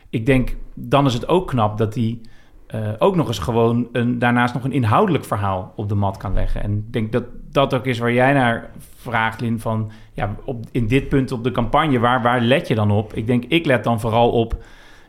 ik 0.09 0.25
denk, 0.25 0.55
dan 0.73 1.05
is 1.05 1.13
het 1.13 1.27
ook 1.27 1.47
knap 1.47 1.77
dat 1.77 1.95
hij 1.95 2.19
eh, 2.67 2.79
ook 2.97 3.15
nog 3.15 3.27
eens 3.27 3.39
gewoon 3.39 3.87
een, 3.91 4.19
daarnaast 4.19 4.53
nog 4.53 4.63
een 4.63 4.71
inhoudelijk 4.71 5.25
verhaal 5.25 5.73
op 5.75 5.89
de 5.89 5.95
mat 5.95 6.17
kan 6.17 6.33
leggen. 6.33 6.63
En 6.63 6.71
ik 6.71 6.93
denk 6.93 7.11
dat 7.11 7.23
dat 7.51 7.73
ook 7.73 7.85
is 7.85 7.99
waar 7.99 8.13
jij 8.13 8.33
naar 8.33 8.69
vraagt, 8.95 9.41
Lin, 9.41 9.59
van 9.59 9.91
ja, 10.13 10.35
op, 10.45 10.65
in 10.71 10.87
dit 10.87 11.09
punt 11.09 11.31
op 11.31 11.43
de 11.43 11.51
campagne, 11.51 11.99
waar, 11.99 12.21
waar 12.21 12.41
let 12.41 12.67
je 12.67 12.75
dan 12.75 12.91
op? 12.91 13.13
Ik 13.13 13.27
denk, 13.27 13.45
ik 13.45 13.65
let 13.65 13.83
dan 13.83 13.99
vooral 13.99 14.31
op 14.31 14.63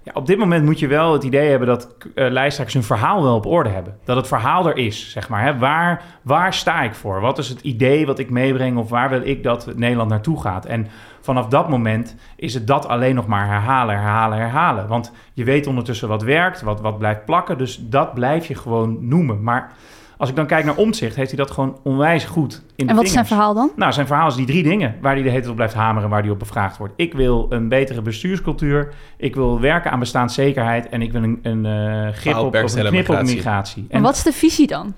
ja, 0.06 0.12
op 0.14 0.26
dit 0.26 0.38
moment 0.38 0.64
moet 0.64 0.78
je 0.78 0.86
wel 0.86 1.12
het 1.12 1.24
idee 1.24 1.48
hebben 1.50 1.68
dat 1.68 1.96
eh 2.14 2.30
lijsttrekkers 2.30 2.74
hun 2.74 2.98
verhaal 2.98 3.22
wel 3.22 3.34
op 3.34 3.46
orde 3.46 3.68
hebben. 3.68 3.98
Dat 4.04 4.16
het 4.16 4.26
verhaal 4.26 4.68
er 4.68 4.76
is, 4.76 5.10
zeg 5.10 5.28
maar. 5.28 5.42
Hè? 5.42 5.58
Waar, 5.58 6.02
waar 6.22 6.54
sta 6.54 6.82
ik 6.82 6.94
voor? 6.94 7.20
Wat 7.20 7.38
is 7.38 7.48
het 7.48 7.60
idee 7.60 8.06
wat 8.06 8.18
ik 8.18 8.30
meebreng 8.30 8.78
of 8.78 8.88
waar 8.88 9.10
wil 9.10 9.20
ik 9.24 9.42
dat 9.42 9.72
Nederland 9.76 10.10
naartoe 10.10 10.40
gaat? 10.40 10.66
En 10.66 10.86
vanaf 11.20 11.46
dat 11.46 11.68
moment 11.68 12.16
is 12.36 12.54
het 12.54 12.66
dat 12.66 12.88
alleen 12.88 13.14
nog 13.14 13.26
maar 13.26 13.46
herhalen, 13.46 13.94
herhalen, 13.94 14.38
herhalen. 14.38 14.88
Want 14.88 15.12
je 15.32 15.44
weet 15.44 15.66
ondertussen 15.66 16.08
wat 16.08 16.22
werkt, 16.22 16.62
wat, 16.62 16.80
wat 16.80 16.98
blijft 16.98 17.24
plakken. 17.24 17.58
Dus 17.58 17.88
dat 17.88 18.14
blijf 18.14 18.46
je 18.46 18.54
gewoon 18.54 19.08
noemen. 19.08 19.42
Maar 19.42 19.72
als 20.16 20.28
ik 20.28 20.36
dan 20.36 20.46
kijk 20.46 20.64
naar 20.64 20.76
omzicht, 20.76 21.16
heeft 21.16 21.30
hij 21.30 21.38
dat 21.38 21.50
gewoon 21.50 21.78
onwijs 21.82 22.24
goed 22.24 22.62
in 22.76 22.84
de 22.84 22.90
En 22.90 22.96
wat 22.96 23.04
is 23.04 23.12
zijn 23.12 23.26
verhaal 23.26 23.54
dan? 23.54 23.70
Nou, 23.76 23.92
zijn 23.92 24.06
verhaal 24.06 24.28
is 24.28 24.34
die 24.34 24.46
drie 24.46 24.62
dingen 24.62 24.94
waar 25.00 25.12
hij 25.12 25.22
de 25.22 25.28
hele 25.28 25.40
tijd 25.40 25.50
op 25.50 25.56
blijft 25.56 25.74
hameren, 25.74 26.08
waar 26.08 26.22
hij 26.22 26.30
op 26.30 26.38
bevraagd 26.38 26.76
wordt. 26.76 26.92
Ik 26.96 27.12
wil 27.12 27.46
een 27.48 27.68
betere 27.68 28.02
bestuurscultuur, 28.02 28.94
ik 29.16 29.34
wil 29.34 29.60
werken 29.60 29.90
aan 29.90 29.98
bestaanszekerheid 29.98 30.88
en 30.88 31.02
ik 31.02 31.12
wil 31.12 31.22
een, 31.22 31.38
een 31.42 31.66
eh, 31.66 32.12
grip 32.12 32.36
op, 32.36 32.54
of 32.54 32.74
een 32.74 32.86
knip 32.86 33.08
op 33.08 33.22
migratie. 33.22 33.86
En 33.88 34.02
wat 34.02 34.14
is 34.14 34.22
de 34.22 34.32
visie 34.32 34.66
dan? 34.66 34.94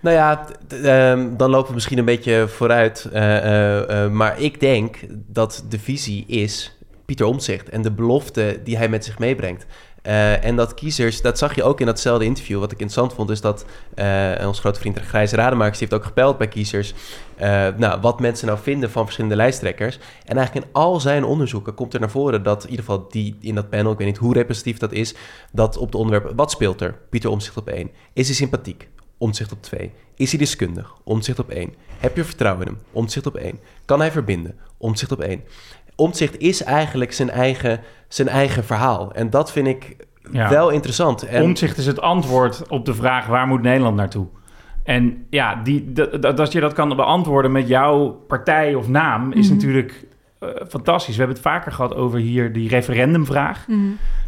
Nou 0.00 0.16
ja, 0.16 0.46
ehm, 0.68 1.36
dan 1.36 1.50
lopen 1.50 1.68
we 1.68 1.74
misschien 1.74 1.98
een 1.98 2.04
beetje 2.04 2.48
vooruit. 2.48 3.08
eh, 3.12 3.36
eh, 3.36 4.04
eh, 4.04 4.10
maar 4.10 4.40
ik 4.40 4.60
denk 4.60 4.96
dat 5.26 5.64
de 5.68 5.78
visie 5.78 6.24
is 6.26 6.78
Pieter 7.04 7.26
Omtzigt 7.26 7.68
en 7.68 7.82
de 7.82 7.92
belofte 7.92 8.60
die 8.64 8.76
hij 8.76 8.88
met 8.88 9.04
zich 9.04 9.18
meebrengt. 9.18 9.66
Eh, 10.02 10.44
en 10.44 10.56
dat 10.56 10.74
kiezers, 10.74 11.22
dat 11.22 11.38
zag 11.38 11.54
je 11.54 11.62
ook 11.62 11.80
in 11.80 11.86
datzelfde 11.86 12.24
interview. 12.24 12.58
Wat 12.58 12.72
ik 12.72 12.78
interessant 12.78 13.14
vond, 13.14 13.30
is 13.30 13.40
dat 13.40 13.64
eh, 13.94 14.46
ons 14.46 14.60
grote 14.60 14.80
vriend 14.80 14.98
Grijze 15.00 15.36
Rademakers... 15.36 15.78
die 15.78 15.88
heeft 15.88 16.00
ook 16.00 16.08
gepeld 16.08 16.38
bij 16.38 16.48
kiezers... 16.48 16.94
eh, 17.36 17.68
nou, 17.76 18.00
wat 18.00 18.20
mensen 18.20 18.46
nou 18.46 18.58
vinden 18.62 18.90
van 18.90 19.04
verschillende 19.04 19.36
lijsttrekkers. 19.36 19.98
En 20.24 20.36
eigenlijk 20.36 20.66
in 20.66 20.72
al 20.72 21.00
zijn 21.00 21.24
onderzoeken 21.24 21.74
komt 21.74 21.94
er 21.94 22.00
naar 22.00 22.10
voren... 22.10 22.42
dat 22.42 22.64
in 22.64 22.70
ieder 22.70 22.84
geval 22.84 23.06
die 23.08 23.36
in 23.40 23.54
dat 23.54 23.70
panel, 23.70 23.92
ik 23.92 23.98
weet 23.98 24.06
niet 24.06 24.16
hoe 24.16 24.34
representatief 24.34 24.78
dat 24.78 24.92
is... 24.92 25.14
dat 25.52 25.76
op 25.76 25.92
de 25.92 25.98
onderwerpen, 25.98 26.36
wat 26.36 26.50
speelt 26.50 26.80
er? 26.80 26.98
Pieter 27.10 27.30
Omtzigt 27.30 27.56
op 27.56 27.68
één. 27.68 27.90
Is 28.12 28.26
hij 28.26 28.36
sympathiek? 28.36 28.88
Omzicht 29.20 29.52
op 29.52 29.62
2. 29.62 29.92
Is 30.16 30.30
hij 30.30 30.38
deskundig? 30.38 30.94
Omzicht 31.04 31.38
op 31.38 31.50
1. 31.50 31.74
Heb 31.98 32.16
je 32.16 32.24
vertrouwen 32.24 32.66
in 32.66 32.72
hem? 32.72 32.82
Omzicht 32.92 33.26
op 33.26 33.36
1. 33.36 33.58
Kan 33.84 34.00
hij 34.00 34.10
verbinden? 34.10 34.58
Omzicht 34.76 35.12
op 35.12 35.20
1. 35.20 35.42
Omzicht 35.96 36.38
is 36.38 36.62
eigenlijk 36.62 37.12
zijn 37.12 37.30
eigen, 37.30 37.80
zijn 38.14 38.28
eigen 38.28 38.64
verhaal. 38.64 39.12
En 39.12 39.30
dat 39.30 39.52
vind 39.52 39.66
ik 39.66 39.96
Ja. 40.32 40.48
wel 40.48 40.70
interessant. 40.70 41.22
En 41.26 41.42
Omtzigt 41.42 41.78
is 41.78 41.86
het 41.86 42.00
antwoord 42.00 42.68
op 42.68 42.84
de 42.84 42.94
vraag 42.94 43.26
waar 43.26 43.46
moet 43.46 43.62
Nederland 43.62 43.96
naartoe? 43.96 44.26
En 44.84 45.26
ja, 45.30 45.54
die, 45.64 45.92
dat, 46.20 46.52
je 46.52 46.60
dat 46.60 46.72
kan 46.72 46.96
beantwoorden 46.96 47.52
met 47.52 47.68
jouw 47.68 48.08
partij 48.08 48.74
of 48.74 48.88
naam 48.88 49.32
is 49.32 49.46
Mhm. 49.46 49.54
natuurlijk 49.54 50.06
fantastisch. 50.68 51.14
We 51.16 51.18
hebben 51.22 51.36
het 51.36 51.46
vaker 51.46 51.72
gehad 51.72 51.94
over 51.94 52.18
hier 52.18 52.52
die 52.52 52.68
referendumvraag. 52.68 53.68
Mhm. 53.68 53.78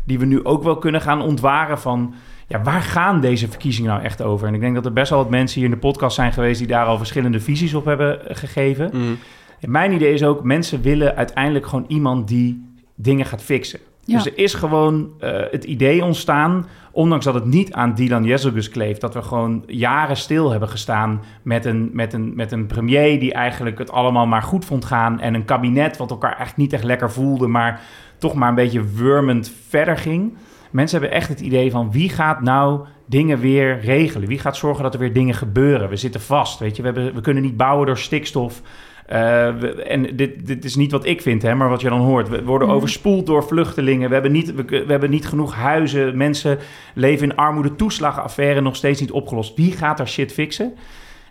Die 0.04 0.18
we 0.18 0.24
nu 0.24 0.44
ook 0.44 0.62
wel 0.62 0.76
kunnen 0.78 1.00
gaan 1.00 1.22
ontwaren 1.22 1.78
van... 1.78 2.14
Ja, 2.48 2.62
waar 2.62 2.82
gaan 2.82 3.20
deze 3.20 3.48
verkiezingen 3.48 3.90
nou 3.90 4.02
echt 4.02 4.22
over? 4.22 4.48
En 4.48 4.54
ik 4.54 4.60
denk 4.60 4.74
dat 4.74 4.84
er 4.86 4.92
best 4.92 5.10
wel 5.10 5.18
wat 5.18 5.30
mensen 5.30 5.60
hier 5.60 5.68
in 5.68 5.74
de 5.74 5.80
podcast 5.80 6.14
zijn 6.14 6.32
geweest... 6.32 6.58
die 6.58 6.68
daar 6.68 6.86
al 6.86 6.96
verschillende 6.98 7.40
visies 7.40 7.74
op 7.74 7.84
hebben 7.84 8.28
eh, 8.28 8.36
gegeven. 8.36 8.90
Mm. 8.92 9.16
En 9.60 9.70
mijn 9.70 9.92
idee 9.92 10.12
is 10.12 10.22
ook, 10.24 10.42
mensen 10.44 10.82
willen 10.82 11.16
uiteindelijk 11.16 11.66
gewoon 11.66 11.84
iemand 11.88 12.28
die 12.28 12.70
dingen 13.02 13.26
gaat 13.26 13.42
fixen. 13.42 13.80
Ja. 14.04 14.16
Dus 14.16 14.26
er 14.26 14.38
is 14.38 14.54
gewoon 14.54 15.10
eh, 15.18 15.40
het 15.50 15.64
idee 15.64 16.04
ontstaan, 16.04 16.66
ondanks 16.90 17.24
dat 17.24 17.34
het 17.34 17.44
niet 17.44 17.72
aan 17.72 17.94
Dylan 17.94 18.24
Jezelgus 18.24 18.68
kleeft, 18.68 19.00
dat 19.00 19.14
we 19.14 19.22
gewoon 19.22 19.64
jaren 19.66 20.16
stil 20.16 20.50
hebben 20.50 20.68
gestaan 20.68 21.22
met 21.42 21.64
een, 21.64 21.90
met, 21.92 22.12
een, 22.12 22.32
met 22.34 22.52
een 22.52 22.66
premier 22.66 23.20
die 23.20 23.32
eigenlijk 23.32 23.78
het 23.78 23.90
allemaal 23.90 24.26
maar 24.26 24.42
goed 24.42 24.64
vond 24.64 24.84
gaan 24.84 25.20
en 25.20 25.34
een 25.34 25.44
kabinet 25.44 25.96
wat 25.96 26.10
elkaar 26.10 26.38
echt 26.38 26.56
niet 26.56 26.72
echt 26.72 26.84
lekker 26.84 27.10
voelde, 27.10 27.46
maar 27.46 27.80
toch 28.18 28.34
maar 28.34 28.48
een 28.48 28.54
beetje 28.54 28.84
wurmend 28.84 29.52
verder 29.68 29.96
ging. 29.96 30.34
Mensen 30.70 31.00
hebben 31.00 31.18
echt 31.18 31.28
het 31.28 31.40
idee 31.40 31.70
van 31.70 31.90
wie 31.90 32.08
gaat 32.08 32.40
nou 32.40 32.86
dingen 33.06 33.38
weer 33.38 33.80
regelen? 33.80 34.28
Wie 34.28 34.38
gaat 34.38 34.56
zorgen 34.56 34.82
dat 34.82 34.94
er 34.94 35.00
weer 35.00 35.12
dingen 35.12 35.34
gebeuren? 35.34 35.88
We 35.88 35.96
zitten 35.96 36.20
vast, 36.20 36.58
weet 36.58 36.76
je. 36.76 36.82
We, 36.82 36.88
hebben, 36.88 37.14
we 37.14 37.20
kunnen 37.20 37.42
niet 37.42 37.56
bouwen 37.56 37.86
door 37.86 37.98
stikstof. 37.98 38.62
We, 39.06 39.82
en 39.88 40.16
dit, 40.16 40.46
dit 40.46 40.64
is 40.64 40.76
niet 40.76 40.92
wat 40.92 41.06
ik 41.06 41.22
vind, 41.22 41.42
hè, 41.42 41.54
maar 41.54 41.68
wat 41.68 41.80
je 41.80 41.88
dan 41.88 42.00
hoort. 42.00 42.28
We 42.28 42.44
worden 42.44 42.68
Mhm. 42.68 42.76
overspoeld 42.76 43.26
door 43.26 43.44
vluchtelingen. 43.44 44.08
We 44.08 44.14
hebben, 44.14 44.32
niet, 44.32 44.54
we, 44.54 44.64
we 44.64 44.84
hebben 44.86 45.10
niet 45.10 45.26
genoeg 45.26 45.54
huizen. 45.54 46.16
Mensen 46.16 46.58
leven 46.94 47.30
in 47.30 47.36
armoede. 47.36 47.76
Toeslagenaffaire 47.76 48.60
nog 48.60 48.76
steeds 48.76 49.00
niet 49.00 49.10
opgelost. 49.10 49.56
Wie 49.56 49.72
gaat 49.72 49.96
daar 49.96 50.08
shit 50.08 50.32
fixen? 50.32 50.74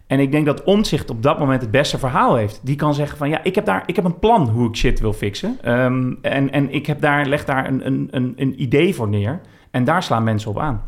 En 0.08 0.20
ik 0.20 0.32
denk 0.32 0.46
dat 0.46 0.64
Omtzigt 0.64 1.10
op 1.10 1.24
dat 1.24 1.40
moment 1.40 1.62
het 1.62 1.72
beste 1.72 2.00
verhaal 2.00 2.36
heeft. 2.36 2.60
Die 2.64 2.76
kan 2.76 2.94
zeggen 2.94 3.18
van 3.18 3.30
ja, 3.30 3.44
ik 3.44 3.56
heb, 3.56 3.66
daar, 3.66 3.84
ik 3.86 3.96
heb 3.96 4.06
een 4.06 4.20
plan 4.20 4.50
hoe 4.50 4.68
ik 4.68 4.76
shit 4.76 5.00
wil 5.00 5.14
fixen. 5.14 5.58
Um, 5.66 6.18
en 6.22 6.52
en 6.52 6.74
ik 6.74 6.86
heb 6.86 7.02
daar, 7.02 7.26
leg 7.26 7.46
daar 7.46 7.68
een, 7.68 7.86
een, 7.86 8.08
een, 8.12 8.34
een 8.36 8.62
idee 8.62 8.96
voor 8.96 9.08
neer. 9.08 9.42
En 9.72 9.84
daar 9.84 10.04
slaan 10.04 10.24
mensen 10.24 10.50
op 10.50 10.60
aan. 10.60 10.82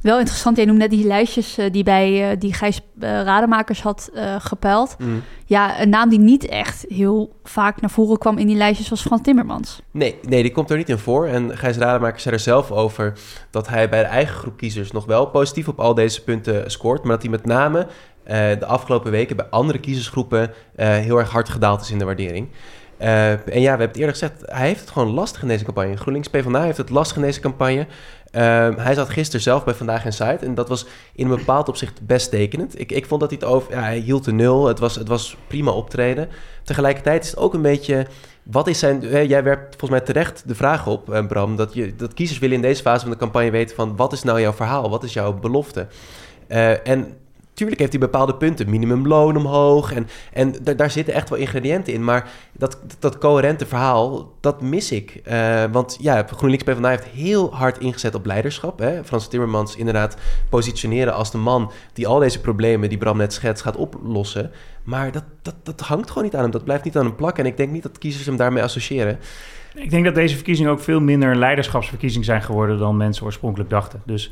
Wel 0.00 0.18
interessant, 0.18 0.56
jij 0.56 0.64
noemde 0.64 0.80
net 0.80 0.90
die 0.90 1.06
lijstjes 1.06 1.58
uh, 1.58 1.70
die 1.70 1.82
bij 1.82 2.30
uh, 2.30 2.40
die 2.40 2.54
Gijs 2.54 2.80
uh, 2.80 3.08
Rademakers 3.22 3.82
had 3.82 4.10
gepeld. 4.38 4.96
Mm. 4.98 5.22
Ja, 5.46 5.80
een 5.80 5.88
naam 5.88 6.08
die 6.08 6.18
niet 6.18 6.46
echt 6.46 6.84
heel 6.88 7.36
vaak 7.44 7.80
naar 7.80 7.90
voren 7.90 8.18
kwam 8.18 8.38
in 8.38 8.46
die 8.46 8.56
lijstjes 8.56 8.88
was 8.88 9.02
Frans 9.02 9.22
Timmermans. 9.22 9.82
Nee, 9.90 10.18
nee, 10.28 10.42
die 10.42 10.52
komt 10.52 10.70
er 10.70 10.76
niet 10.76 10.88
in 10.88 10.98
voor. 10.98 11.26
En 11.26 11.58
Gijs 11.58 11.76
Rademakers 11.76 12.22
zei 12.22 12.34
er 12.34 12.40
zelf 12.40 12.70
over 12.70 13.12
dat 13.50 13.68
hij 13.68 13.88
bij 13.88 14.00
de 14.00 14.08
eigen 14.08 14.34
groep 14.34 14.56
kiezers 14.56 14.92
nog 14.92 15.04
wel 15.04 15.26
positief 15.26 15.68
op 15.68 15.80
al 15.80 15.94
deze 15.94 16.24
punten 16.24 16.70
scoort. 16.70 17.02
Maar 17.02 17.12
dat 17.12 17.22
hij 17.22 17.30
met 17.30 17.46
name 17.46 17.86
de 18.58 18.66
afgelopen 18.66 19.10
weken 19.10 19.36
bij 19.36 19.46
andere 19.50 19.78
kiezersgroepen 19.78 20.50
heel 20.76 21.18
erg 21.18 21.30
hard 21.30 21.48
gedaald 21.48 21.80
is 21.80 21.90
in 21.90 21.98
de 21.98 22.04
waardering. 22.04 22.48
Uh, 23.02 23.30
en 23.30 23.40
ja, 23.46 23.60
we 23.60 23.68
hebben 23.68 23.88
het 23.88 23.96
eerder 23.96 24.12
gezegd, 24.12 24.32
hij 24.44 24.66
heeft 24.66 24.80
het 24.80 24.90
gewoon 24.90 25.10
lastig 25.10 25.42
in 25.42 25.48
deze 25.48 25.64
campagne. 25.64 25.96
GroenLinks 25.96 26.28
PvdA 26.28 26.62
heeft 26.62 26.76
het 26.76 26.90
lastig 26.90 27.16
in 27.16 27.22
deze 27.22 27.40
campagne. 27.40 27.80
Uh, 27.80 28.68
hij 28.76 28.94
zat 28.94 29.10
gisteren 29.10 29.40
zelf 29.40 29.64
bij 29.64 29.74
Vandaag 29.74 30.04
in 30.04 30.12
Site 30.12 30.38
en 30.40 30.54
dat 30.54 30.68
was 30.68 30.86
in 31.14 31.30
een 31.30 31.36
bepaald 31.36 31.68
opzicht 31.68 32.06
best 32.06 32.30
tekenend. 32.30 32.80
Ik, 32.80 32.92
ik 32.92 33.06
vond 33.06 33.20
dat 33.20 33.30
hij 33.30 33.38
het 33.40 33.48
over, 33.48 33.72
ja, 33.72 33.80
hij 33.80 33.98
hield 33.98 34.24
de 34.24 34.32
nul, 34.32 34.66
het 34.66 34.78
was, 34.78 34.94
het 34.94 35.08
was 35.08 35.36
prima 35.46 35.70
optreden. 35.70 36.28
Tegelijkertijd 36.62 37.24
is 37.24 37.30
het 37.30 37.38
ook 37.38 37.54
een 37.54 37.62
beetje, 37.62 38.06
wat 38.42 38.66
is 38.66 38.78
zijn, 38.78 39.02
hè, 39.02 39.18
jij 39.18 39.42
werpt 39.42 39.76
volgens 39.78 39.90
mij 39.90 40.00
terecht 40.00 40.42
de 40.46 40.54
vraag 40.54 40.86
op, 40.86 41.10
uh, 41.10 41.26
Bram, 41.26 41.56
dat, 41.56 41.74
je, 41.74 41.96
dat 41.96 42.14
kiezers 42.14 42.38
willen 42.38 42.56
in 42.56 42.62
deze 42.62 42.82
fase 42.82 43.00
van 43.00 43.10
de 43.10 43.16
campagne 43.16 43.50
weten 43.50 43.76
van, 43.76 43.96
wat 43.96 44.12
is 44.12 44.22
nou 44.22 44.40
jouw 44.40 44.52
verhaal, 44.52 44.90
wat 44.90 45.04
is 45.04 45.12
jouw 45.12 45.32
belofte? 45.32 45.86
En 46.84 47.16
Tuurlijk 47.54 47.80
heeft 47.80 47.92
hij 47.92 48.00
bepaalde 48.00 48.34
punten, 48.34 48.70
minimumloon 48.70 49.36
omhoog 49.36 49.92
en, 49.92 50.08
en 50.32 50.54
daar 50.76 50.90
zitten 50.90 51.14
echt 51.14 51.28
wel 51.28 51.38
ingrediënten 51.38 51.92
in. 51.92 52.04
Maar 52.04 52.30
dat, 52.52 52.78
dat 52.98 53.18
coherente 53.18 53.66
verhaal, 53.66 54.32
dat 54.40 54.62
mis 54.62 54.92
ik. 54.92 55.20
Uh, 55.28 55.64
want 55.72 55.96
ja, 56.00 56.26
GroenLinks 56.36 56.64
PvdA 56.64 56.88
heeft 56.88 57.04
heel 57.04 57.54
hard 57.54 57.78
ingezet 57.78 58.14
op 58.14 58.26
leiderschap. 58.26 58.78
Hè? 58.78 59.04
Frans 59.04 59.28
Timmermans 59.28 59.76
inderdaad 59.76 60.16
positioneren 60.48 61.14
als 61.14 61.30
de 61.30 61.38
man 61.38 61.72
die 61.92 62.06
al 62.06 62.18
deze 62.18 62.40
problemen 62.40 62.88
die 62.88 62.98
Bram 62.98 63.16
net 63.16 63.32
schetst 63.32 63.62
gaat 63.62 63.76
oplossen. 63.76 64.50
Maar 64.84 65.12
dat, 65.12 65.24
dat, 65.42 65.54
dat 65.62 65.80
hangt 65.80 66.08
gewoon 66.08 66.24
niet 66.24 66.34
aan 66.34 66.42
hem, 66.42 66.50
dat 66.50 66.64
blijft 66.64 66.84
niet 66.84 66.96
aan 66.96 67.04
hem 67.04 67.16
plakken. 67.16 67.44
En 67.44 67.50
ik 67.50 67.56
denk 67.56 67.70
niet 67.70 67.82
dat 67.82 67.98
kiezers 67.98 68.26
hem 68.26 68.36
daarmee 68.36 68.62
associëren. 68.62 69.18
Ik 69.74 69.90
denk 69.90 70.04
dat 70.04 70.14
deze 70.14 70.34
verkiezingen 70.34 70.70
ook 70.70 70.80
veel 70.80 71.00
minder 71.00 71.30
een 71.30 71.38
leiderschapsverkiezing 71.38 72.24
zijn 72.24 72.42
geworden 72.42 72.78
dan 72.78 72.96
mensen 72.96 73.24
oorspronkelijk 73.24 73.70
dachten. 73.70 74.02
Dus 74.06 74.30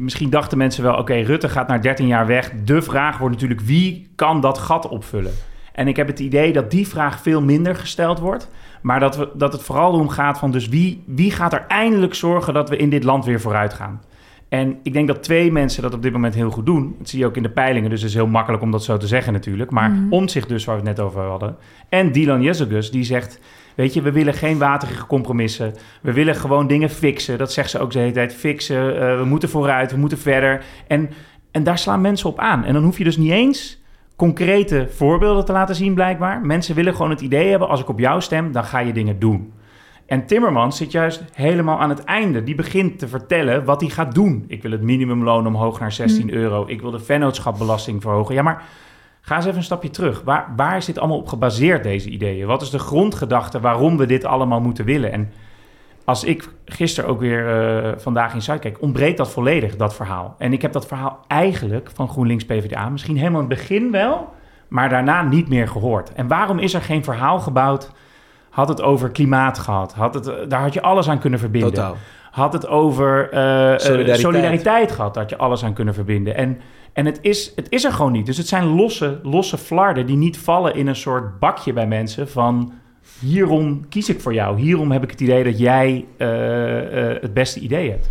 misschien 0.00 0.30
dachten 0.30 0.58
mensen 0.58 0.82
wel, 0.82 0.92
oké, 0.92 1.00
okay, 1.00 1.22
Rutte 1.22 1.48
gaat 1.48 1.68
na 1.68 1.78
13 1.78 2.06
jaar 2.06 2.26
weg. 2.26 2.50
De 2.64 2.82
vraag 2.82 3.18
wordt 3.18 3.34
natuurlijk, 3.34 3.60
wie 3.60 4.10
kan 4.14 4.40
dat 4.40 4.58
gat 4.58 4.88
opvullen? 4.88 5.32
En 5.72 5.88
ik 5.88 5.96
heb 5.96 6.06
het 6.06 6.18
idee 6.20 6.52
dat 6.52 6.70
die 6.70 6.88
vraag 6.88 7.20
veel 7.20 7.42
minder 7.42 7.76
gesteld 7.76 8.18
wordt. 8.18 8.50
Maar 8.82 9.00
dat, 9.00 9.16
we, 9.16 9.28
dat 9.34 9.52
het 9.52 9.62
vooral 9.62 9.92
om 9.92 10.08
gaat 10.08 10.38
van, 10.38 10.50
dus 10.50 10.68
wie, 10.68 11.02
wie 11.06 11.30
gaat 11.30 11.52
er 11.52 11.64
eindelijk 11.68 12.14
zorgen 12.14 12.54
dat 12.54 12.68
we 12.68 12.76
in 12.76 12.90
dit 12.90 13.04
land 13.04 13.24
weer 13.24 13.40
vooruit 13.40 13.74
gaan? 13.74 14.02
En 14.48 14.78
ik 14.82 14.92
denk 14.92 15.08
dat 15.08 15.22
twee 15.22 15.52
mensen 15.52 15.82
dat 15.82 15.94
op 15.94 16.02
dit 16.02 16.12
moment 16.12 16.34
heel 16.34 16.50
goed 16.50 16.66
doen. 16.66 16.94
Dat 16.98 17.08
zie 17.08 17.18
je 17.18 17.26
ook 17.26 17.36
in 17.36 17.42
de 17.42 17.50
peilingen, 17.50 17.90
dus 17.90 18.00
het 18.00 18.08
is 18.08 18.16
heel 18.16 18.26
makkelijk 18.26 18.62
om 18.62 18.70
dat 18.70 18.84
zo 18.84 18.96
te 18.96 19.06
zeggen 19.06 19.32
natuurlijk. 19.32 19.70
Maar 19.70 19.90
Mhm. 19.90 20.12
om 20.12 20.28
zich 20.28 20.46
dus, 20.46 20.64
waar 20.64 20.80
we 20.80 20.88
het 20.88 20.96
net 20.96 21.06
over 21.06 21.22
hadden. 21.22 21.56
En 21.88 22.12
Dylan 22.12 22.42
Jezelgus, 22.42 22.90
die 22.90 23.04
zegt... 23.04 23.40
Weet 23.74 23.94
je, 23.94 24.02
we 24.02 24.12
willen 24.12 24.34
geen 24.34 24.58
waterige 24.58 25.06
compromissen. 25.06 25.74
We 26.02 26.12
willen 26.12 26.34
gewoon 26.34 26.66
dingen 26.66 26.90
fixen. 26.90 27.38
Dat 27.38 27.52
zegt 27.52 27.70
ze 27.70 27.78
ook 27.78 27.90
de 27.90 27.98
hele 27.98 28.12
tijd. 28.12 28.34
Fixen, 28.34 28.94
uh, 28.94 29.18
we 29.18 29.24
moeten 29.24 29.48
vooruit, 29.48 29.90
we 29.90 29.96
moeten 29.96 30.18
verder. 30.18 30.64
En, 30.86 31.10
en 31.50 31.62
daar 31.62 31.78
slaan 31.78 32.00
mensen 32.00 32.28
op 32.28 32.38
aan. 32.38 32.64
En 32.64 32.72
dan 32.72 32.84
hoef 32.84 32.98
je 32.98 33.04
dus 33.04 33.16
niet 33.16 33.30
eens 33.30 33.80
concrete 34.16 34.88
voorbeelden 34.90 35.44
te 35.44 35.52
laten 35.52 35.74
zien, 35.74 35.94
blijkbaar. 35.94 36.40
Mensen 36.40 36.74
willen 36.74 36.94
gewoon 36.94 37.10
het 37.10 37.20
idee 37.20 37.50
hebben... 37.50 37.68
als 37.68 37.80
ik 37.80 37.88
op 37.88 37.98
jou 37.98 38.20
stem, 38.20 38.52
dan 38.52 38.64
ga 38.64 38.78
je 38.78 38.92
dingen 38.92 39.18
doen. 39.18 39.52
En 40.06 40.26
Timmermans 40.26 40.76
zit 40.76 40.92
juist 40.92 41.24
helemaal 41.32 41.80
aan 41.80 41.88
het 41.88 42.04
einde. 42.04 42.42
Die 42.42 42.54
begint 42.54 42.98
te 42.98 43.08
vertellen 43.08 43.64
wat 43.64 43.80
hij 43.80 43.90
gaat 43.90 44.14
doen. 44.14 44.44
Ik 44.48 44.62
wil 44.62 44.70
het 44.70 44.82
minimumloon 44.82 45.46
omhoog 45.46 45.80
naar 45.80 45.92
16 45.92 46.26
mm. 46.26 46.32
euro. 46.32 46.64
Ik 46.66 46.80
wil 46.80 46.90
de 46.90 46.98
vennootschapbelasting 46.98 48.02
verhogen. 48.02 48.34
Ja, 48.34 48.42
maar 48.42 48.62
ga 49.24 49.36
eens 49.36 49.44
even 49.44 49.56
een 49.56 49.64
stapje 49.64 49.90
terug. 49.90 50.22
Waar, 50.22 50.52
waar 50.56 50.76
is 50.76 50.84
dit 50.84 50.98
allemaal 50.98 51.18
op 51.18 51.28
gebaseerd, 51.28 51.82
deze 51.82 52.08
ideeën? 52.08 52.46
Wat 52.46 52.62
is 52.62 52.70
de 52.70 52.78
grondgedachte 52.78 53.60
waarom 53.60 53.96
we 53.96 54.06
dit 54.06 54.24
allemaal 54.24 54.60
moeten 54.60 54.84
willen? 54.84 55.12
En 55.12 55.32
als 56.04 56.24
ik 56.24 56.48
gisteren 56.64 57.10
ook 57.10 57.20
weer 57.20 57.46
uh, 57.84 57.92
vandaag 57.96 58.34
in 58.34 58.42
Zuid 58.42 58.60
kijk, 58.60 58.82
ontbreekt 58.82 59.16
dat 59.16 59.30
volledig, 59.30 59.76
dat 59.76 59.94
verhaal. 59.94 60.34
En 60.38 60.52
ik 60.52 60.62
heb 60.62 60.72
dat 60.72 60.86
verhaal 60.86 61.24
eigenlijk 61.26 61.90
van 61.94 62.08
GroenLinks 62.08 62.44
PvdA 62.44 62.88
misschien 62.88 63.16
helemaal 63.16 63.40
in 63.42 63.48
het 63.48 63.58
begin 63.58 63.90
wel, 63.90 64.32
maar 64.68 64.88
daarna 64.88 65.22
niet 65.22 65.48
meer 65.48 65.68
gehoord. 65.68 66.12
En 66.12 66.28
waarom 66.28 66.58
is 66.58 66.74
er 66.74 66.82
geen 66.82 67.04
verhaal 67.04 67.40
gebouwd? 67.40 67.90
Had 68.50 68.68
het 68.68 68.82
over 68.82 69.10
klimaat 69.10 69.58
gehad? 69.58 69.94
Had 69.94 70.14
het, 70.14 70.50
daar 70.50 70.60
had 70.60 70.72
je 70.72 70.82
alles 70.82 71.08
aan 71.08 71.18
kunnen 71.18 71.38
verbinden. 71.38 71.72
Totaal. 71.72 71.96
Had 72.32 72.52
het 72.52 72.66
over 72.66 73.24
uh, 73.24 73.78
solidariteit. 73.78 74.20
solidariteit 74.20 74.92
gehad? 74.92 75.16
Had 75.16 75.30
je 75.30 75.36
alles 75.36 75.64
aan 75.64 75.72
kunnen 75.72 75.94
verbinden. 75.94 76.36
En, 76.36 76.60
en 76.92 77.06
het, 77.06 77.18
is, 77.22 77.52
het 77.56 77.66
is 77.68 77.84
er 77.84 77.92
gewoon 77.92 78.12
niet. 78.12 78.26
Dus 78.26 78.36
het 78.36 78.48
zijn 78.48 78.64
losse, 78.64 79.20
losse 79.22 79.58
flarden 79.58 80.06
die 80.06 80.16
niet 80.16 80.38
vallen 80.38 80.74
in 80.74 80.86
een 80.86 80.96
soort 80.96 81.38
bakje 81.38 81.72
bij 81.72 81.86
mensen 81.86 82.28
van... 82.28 82.72
hierom 83.20 83.88
kies 83.88 84.08
ik 84.08 84.20
voor 84.20 84.34
jou. 84.34 84.60
Hierom 84.60 84.90
heb 84.90 85.02
ik 85.02 85.10
het 85.10 85.20
idee 85.20 85.44
dat 85.44 85.58
jij 85.58 86.06
uh, 86.18 86.28
uh, 86.28 87.20
het 87.20 87.34
beste 87.34 87.60
idee 87.60 87.90
hebt. 87.90 88.08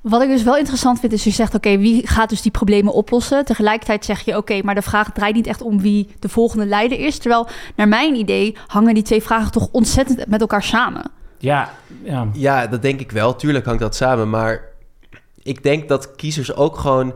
Wat 0.00 0.22
ik 0.22 0.28
dus 0.28 0.42
wel 0.42 0.56
interessant 0.56 1.00
vind, 1.00 1.12
is 1.12 1.24
je 1.24 1.30
zegt: 1.30 1.54
oké, 1.54 1.68
okay, 1.68 1.80
wie 1.80 2.06
gaat 2.06 2.28
dus 2.28 2.42
die 2.42 2.50
problemen 2.50 2.92
oplossen? 2.92 3.44
Tegelijkertijd 3.44 4.04
zeg 4.04 4.20
je: 4.20 4.30
oké, 4.30 4.40
okay, 4.40 4.60
maar 4.64 4.74
de 4.74 4.82
vraag 4.82 5.12
draait 5.12 5.34
niet 5.34 5.46
echt 5.46 5.62
om 5.62 5.80
wie 5.80 6.08
de 6.18 6.28
volgende 6.28 6.66
leider 6.66 7.00
is. 7.00 7.18
Terwijl, 7.18 7.48
naar 7.76 7.88
mijn 7.88 8.14
idee, 8.14 8.56
hangen 8.66 8.94
die 8.94 9.02
twee 9.02 9.22
vragen 9.22 9.52
toch 9.52 9.68
ontzettend 9.72 10.26
met 10.26 10.40
elkaar 10.40 10.62
samen. 10.62 11.18
Ja, 11.40 11.70
ja. 12.02 12.28
ja 12.32 12.66
dat 12.66 12.82
denk 12.82 13.00
ik 13.00 13.12
wel. 13.12 13.36
Tuurlijk 13.36 13.64
hangt 13.64 13.80
dat 13.80 13.94
samen. 13.94 14.30
Maar 14.30 14.62
ik 15.42 15.62
denk 15.62 15.88
dat 15.88 16.16
kiezers 16.16 16.54
ook 16.54 16.78
gewoon. 16.78 17.14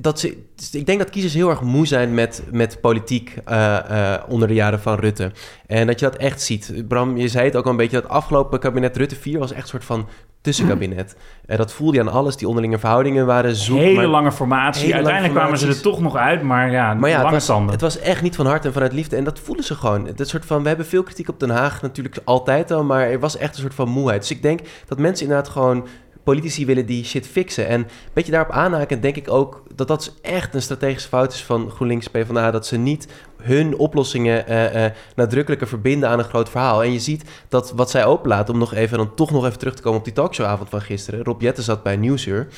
Dat 0.00 0.20
ze, 0.20 0.36
ik 0.72 0.86
denk 0.86 0.98
dat 0.98 1.10
kiezers 1.10 1.34
heel 1.34 1.50
erg 1.50 1.60
moe 1.60 1.86
zijn 1.86 2.14
met, 2.14 2.42
met 2.50 2.80
politiek 2.80 3.34
uh, 3.48 3.78
uh, 3.90 4.14
onder 4.28 4.48
de 4.48 4.54
jaren 4.54 4.80
van 4.80 4.98
Rutte. 4.98 5.32
En 5.66 5.86
dat 5.86 6.00
je 6.00 6.06
dat 6.06 6.16
echt 6.16 6.42
ziet. 6.42 6.84
Bram, 6.88 7.16
je 7.16 7.28
zei 7.28 7.44
het 7.44 7.56
ook 7.56 7.64
al 7.64 7.70
een 7.70 7.76
beetje, 7.76 8.00
dat 8.00 8.10
afgelopen 8.10 8.58
kabinet 8.58 8.96
Rutte 8.96 9.16
4 9.16 9.38
was 9.38 9.52
echt 9.52 9.62
een 9.62 9.68
soort 9.68 9.84
van 9.84 10.08
tussenkabinet. 10.40 11.16
En 11.46 11.56
dat 11.56 11.72
voelde 11.72 11.96
je 11.96 12.00
aan 12.00 12.12
alles. 12.12 12.36
Die 12.36 12.48
onderlinge 12.48 12.78
verhoudingen 12.78 13.26
waren 13.26 13.54
zoek. 13.54 13.78
Hele 13.78 13.96
maar, 13.96 14.06
lange 14.06 14.32
formatie. 14.32 14.82
hele 14.82 14.94
Uiteindelijk 14.94 15.34
lange 15.34 15.46
kwamen 15.46 15.58
ze 15.58 15.76
er 15.76 15.82
toch 15.82 16.00
nog 16.00 16.16
uit, 16.16 16.42
maar 16.42 16.70
ja, 16.70 16.94
maar 16.94 17.10
ja 17.10 17.16
lange 17.16 17.26
het 17.28 17.34
was, 17.34 17.46
tanden. 17.46 17.72
het 17.72 17.80
was 17.80 17.98
echt 17.98 18.22
niet 18.22 18.36
van 18.36 18.46
hart 18.46 18.64
en 18.64 18.72
vanuit 18.72 18.92
liefde. 18.92 19.16
En 19.16 19.24
dat 19.24 19.38
voelen 19.38 19.64
ze 19.64 19.74
gewoon. 19.74 20.08
Een 20.16 20.26
soort 20.26 20.46
van, 20.46 20.62
we 20.62 20.68
hebben 20.68 20.86
veel 20.86 21.02
kritiek 21.02 21.28
op 21.28 21.40
Den 21.40 21.50
Haag 21.50 21.82
natuurlijk 21.82 22.18
altijd 22.24 22.70
al, 22.70 22.84
maar 22.84 23.10
er 23.10 23.20
was 23.20 23.36
echt 23.36 23.54
een 23.54 23.60
soort 23.60 23.74
van 23.74 23.88
moeheid. 23.88 24.20
Dus 24.20 24.30
ik 24.30 24.42
denk 24.42 24.60
dat 24.86 24.98
mensen 24.98 25.26
inderdaad 25.26 25.52
gewoon 25.52 25.86
politici 26.24 26.66
willen 26.66 26.86
die 26.86 27.04
shit 27.04 27.26
fixen. 27.26 27.66
En 27.66 27.80
een 27.80 27.86
beetje 28.12 28.32
daarop 28.32 28.52
aanhaken, 28.52 29.00
denk 29.00 29.16
ik 29.16 29.30
ook 29.30 29.62
dat 29.74 29.88
dat 29.88 30.14
echt 30.22 30.54
een 30.54 30.62
strategische 30.62 31.08
fout 31.08 31.32
is 31.32 31.44
van 31.44 31.70
GroenLinks 31.70 32.08
PvdA. 32.08 32.50
Dat 32.50 32.66
ze 32.66 32.76
niet 32.76 33.08
hun 33.42 33.76
oplossingen 33.76 34.44
uh, 34.48 34.74
uh, 34.74 34.90
nadrukkelijker 35.14 35.68
verbinden 35.68 36.08
aan 36.08 36.18
een 36.18 36.24
groot 36.24 36.48
verhaal. 36.48 36.82
En 36.82 36.92
je 36.92 36.98
ziet 36.98 37.24
dat 37.48 37.72
wat 37.76 37.90
zij 37.90 38.04
openlaten, 38.04 38.54
om 38.54 38.60
nog 38.60 38.74
even 38.74 38.98
dan 38.98 39.14
toch 39.14 39.30
nog 39.30 39.46
even 39.46 39.58
terug 39.58 39.74
te 39.74 39.82
komen 39.82 39.98
op 39.98 40.04
die 40.04 40.14
talkshowavond 40.14 40.68
van 40.68 40.80
gisteren. 40.80 41.24
Rob 41.24 41.40
Jetten 41.40 41.64
zat 41.64 41.82
bij 41.82 41.96
Nieuwsuur. 41.96 42.48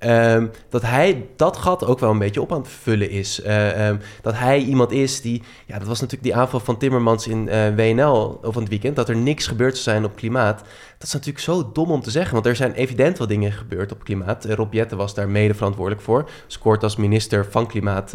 Ehm, 0.00 0.46
dat 0.68 0.82
hij 0.82 1.26
dat 1.36 1.56
gat 1.56 1.84
ook 1.84 1.98
wel 1.98 2.10
een 2.10 2.18
beetje 2.18 2.40
op 2.40 2.52
aan 2.52 2.58
het 2.58 2.68
vullen 2.68 3.10
is. 3.10 3.40
Eh, 3.40 3.88
ehm, 3.88 3.96
dat 4.22 4.34
hij 4.34 4.58
iemand 4.58 4.90
is 4.90 5.20
die... 5.20 5.42
Ja, 5.66 5.78
dat 5.78 5.88
was 5.88 6.00
natuurlijk 6.00 6.32
die 6.32 6.40
aanval 6.40 6.60
van 6.60 6.76
Timmermans 6.78 7.26
in 7.26 7.46
uh, 7.46 7.74
WNL 7.74 8.38
van 8.42 8.62
het 8.62 8.68
weekend... 8.68 8.96
dat 8.96 9.08
er 9.08 9.16
niks 9.16 9.46
gebeurd 9.46 9.72
zou 9.72 9.82
zijn 9.82 10.04
op 10.04 10.16
klimaat. 10.16 10.58
Dat 10.98 11.08
is 11.08 11.12
natuurlijk 11.12 11.44
zo 11.44 11.70
dom 11.72 11.90
om 11.90 12.00
te 12.00 12.10
zeggen... 12.10 12.32
want 12.32 12.46
er 12.46 12.56
zijn 12.56 12.72
evident 12.72 13.18
wel 13.18 13.26
dingen 13.26 13.52
gebeurd 13.52 13.92
op 13.92 14.04
klimaat. 14.04 14.46
Uh, 14.46 14.52
Rob 14.52 14.72
Jette 14.72 14.96
was 14.96 15.14
daar 15.14 15.28
mede 15.28 15.54
verantwoordelijk 15.54 16.02
voor. 16.02 16.30
Scoort 16.46 16.82
als 16.82 16.96
minister 16.96 17.46
van 17.50 17.66
Klimaat 17.66 18.14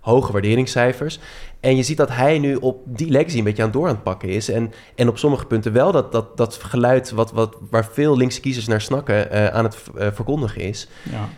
hoge 0.00 0.32
waarderingscijfers. 0.32 1.18
En 1.64 1.76
je 1.76 1.82
ziet 1.82 1.96
dat 1.96 2.08
hij 2.08 2.38
nu 2.38 2.54
op 2.54 2.82
die 2.86 3.10
legacy 3.10 3.38
een 3.38 3.44
beetje 3.44 3.62
aan 3.62 3.70
door 3.70 3.88
aan 3.88 3.94
het 3.94 4.02
pakken 4.02 4.28
is. 4.28 4.48
En, 4.48 4.72
en 4.94 5.08
op 5.08 5.18
sommige 5.18 5.46
punten 5.46 5.72
wel 5.72 5.92
dat, 5.92 6.12
dat, 6.12 6.36
dat 6.36 6.54
geluid 6.54 7.10
wat, 7.10 7.32
wat, 7.32 7.56
waar 7.70 7.84
veel 7.84 8.16
linkse 8.16 8.40
kiezers 8.40 8.66
naar 8.66 8.80
snakken 8.80 9.28
uh, 9.32 9.46
aan 9.46 9.64
het 9.64 9.82
uh, 9.98 10.06
verkondigen 10.12 10.60
is. 10.60 10.88
Ja, 11.02 11.28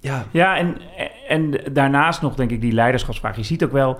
ja. 0.00 0.26
ja 0.30 0.56
en, 0.56 0.76
en 1.28 1.60
daarnaast 1.72 2.22
nog 2.22 2.34
denk 2.34 2.50
ik 2.50 2.60
die 2.60 2.72
leiderschapsvraag. 2.72 3.36
Je 3.36 3.42
ziet 3.42 3.64
ook 3.64 3.72
wel 3.72 3.98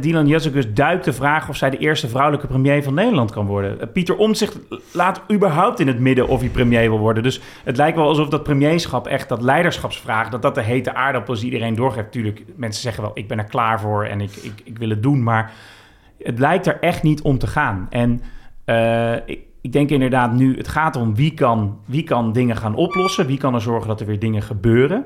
Dylan 0.00 0.26
Jezekus 0.26 0.74
duikt 0.74 1.04
de 1.04 1.12
vraag 1.12 1.48
of 1.48 1.56
zij 1.56 1.70
de 1.70 1.78
eerste 1.78 2.08
vrouwelijke 2.08 2.46
premier 2.46 2.82
van 2.82 2.94
Nederland 2.94 3.30
kan 3.30 3.46
worden. 3.46 3.80
Eh, 3.80 3.86
Pieter 3.92 4.16
Omtzigt 4.16 4.58
laat 4.92 5.22
überhaupt 5.32 5.80
in 5.80 5.86
het 5.86 5.98
midden 5.98 6.28
of 6.28 6.40
hij 6.40 6.48
premier 6.48 6.88
wil 6.88 6.98
worden. 6.98 7.22
Dus 7.22 7.40
het 7.64 7.76
lijkt 7.76 7.96
wel 7.96 8.08
alsof 8.08 8.28
dat 8.28 8.42
premierschap 8.42 9.06
echt, 9.06 9.28
dat 9.28 9.42
leiderschapsvraag, 9.42 10.28
dat 10.28 10.42
dat 10.42 10.54
de 10.54 10.62
hete 10.62 10.94
aardappel 10.94 11.34
is 11.34 11.42
iedereen 11.42 11.74
doorgeeft. 11.74 12.12
Tuurlijk, 12.12 12.44
mensen 12.56 12.82
zeggen 12.82 13.02
wel, 13.02 13.12
ik 13.14 13.28
ben 13.28 13.38
er 13.38 13.44
klaar 13.44 13.80
voor 13.80 14.04
en 14.04 14.20
ik, 14.20 14.36
ik, 14.36 14.60
ik 14.64 14.78
wil 14.78 14.88
het 14.88 15.02
doen. 15.02 15.22
Maar 15.22 15.52
het 16.18 16.38
lijkt 16.38 16.66
er 16.66 16.80
echt 16.80 17.02
niet 17.02 17.22
om 17.22 17.38
te 17.38 17.46
gaan. 17.46 17.86
En 17.90 18.22
uh, 18.66 19.14
ik, 19.14 19.38
ik 19.60 19.72
denk 19.72 19.90
inderdaad 19.90 20.32
nu, 20.32 20.56
het 20.56 20.68
gaat 20.68 20.96
om 20.96 21.14
wie 21.14 21.34
kan, 21.34 21.78
wie 21.84 22.02
kan 22.02 22.32
dingen 22.32 22.56
gaan 22.56 22.74
oplossen. 22.74 23.26
Wie 23.26 23.38
kan 23.38 23.54
er 23.54 23.60
zorgen 23.60 23.88
dat 23.88 24.00
er 24.00 24.06
weer 24.06 24.18
dingen 24.18 24.42
gebeuren. 24.42 25.04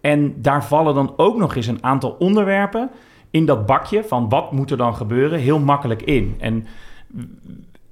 En 0.00 0.34
daar 0.42 0.64
vallen 0.64 0.94
dan 0.94 1.12
ook 1.16 1.36
nog 1.36 1.56
eens 1.56 1.66
een 1.66 1.84
aantal 1.84 2.10
onderwerpen 2.18 2.90
in 3.32 3.46
dat 3.46 3.66
bakje 3.66 4.04
van 4.04 4.28
wat 4.28 4.52
moet 4.52 4.70
er 4.70 4.76
dan 4.76 4.94
gebeuren 4.94 5.38
heel 5.38 5.58
makkelijk 5.58 6.02
in. 6.02 6.36
En 6.38 6.66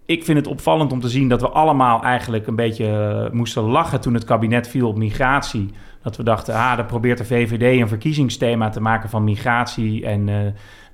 ik 0.07 0.25
vind 0.25 0.39
het 0.39 0.47
opvallend 0.47 0.93
om 0.93 1.01
te 1.01 1.09
zien 1.09 1.29
dat 1.29 1.41
we 1.41 1.49
allemaal 1.49 2.03
eigenlijk 2.03 2.47
een 2.47 2.57
beetje 2.57 2.87
eh, 2.87 3.33
moesten 3.33 3.63
lachen 3.63 4.01
toen 4.01 4.15
het 4.15 4.25
kabinet 4.25 4.69
viel 4.69 4.89
op 4.89 4.97
migratie. 4.97 5.71
Dat 6.03 6.17
we 6.17 6.23
dachten, 6.23 6.55
ah, 6.55 6.77
dan 6.77 6.87
probeert 6.87 7.19
de 7.19 7.25
VVD 7.25 7.81
een 7.81 7.89
verkiezingsthema 7.89 8.69
te 8.69 8.81
maken 8.81 9.11
van 9.11 9.25
migratie. 9.25 10.07
En 10.07 10.29
uh, 10.29 10.37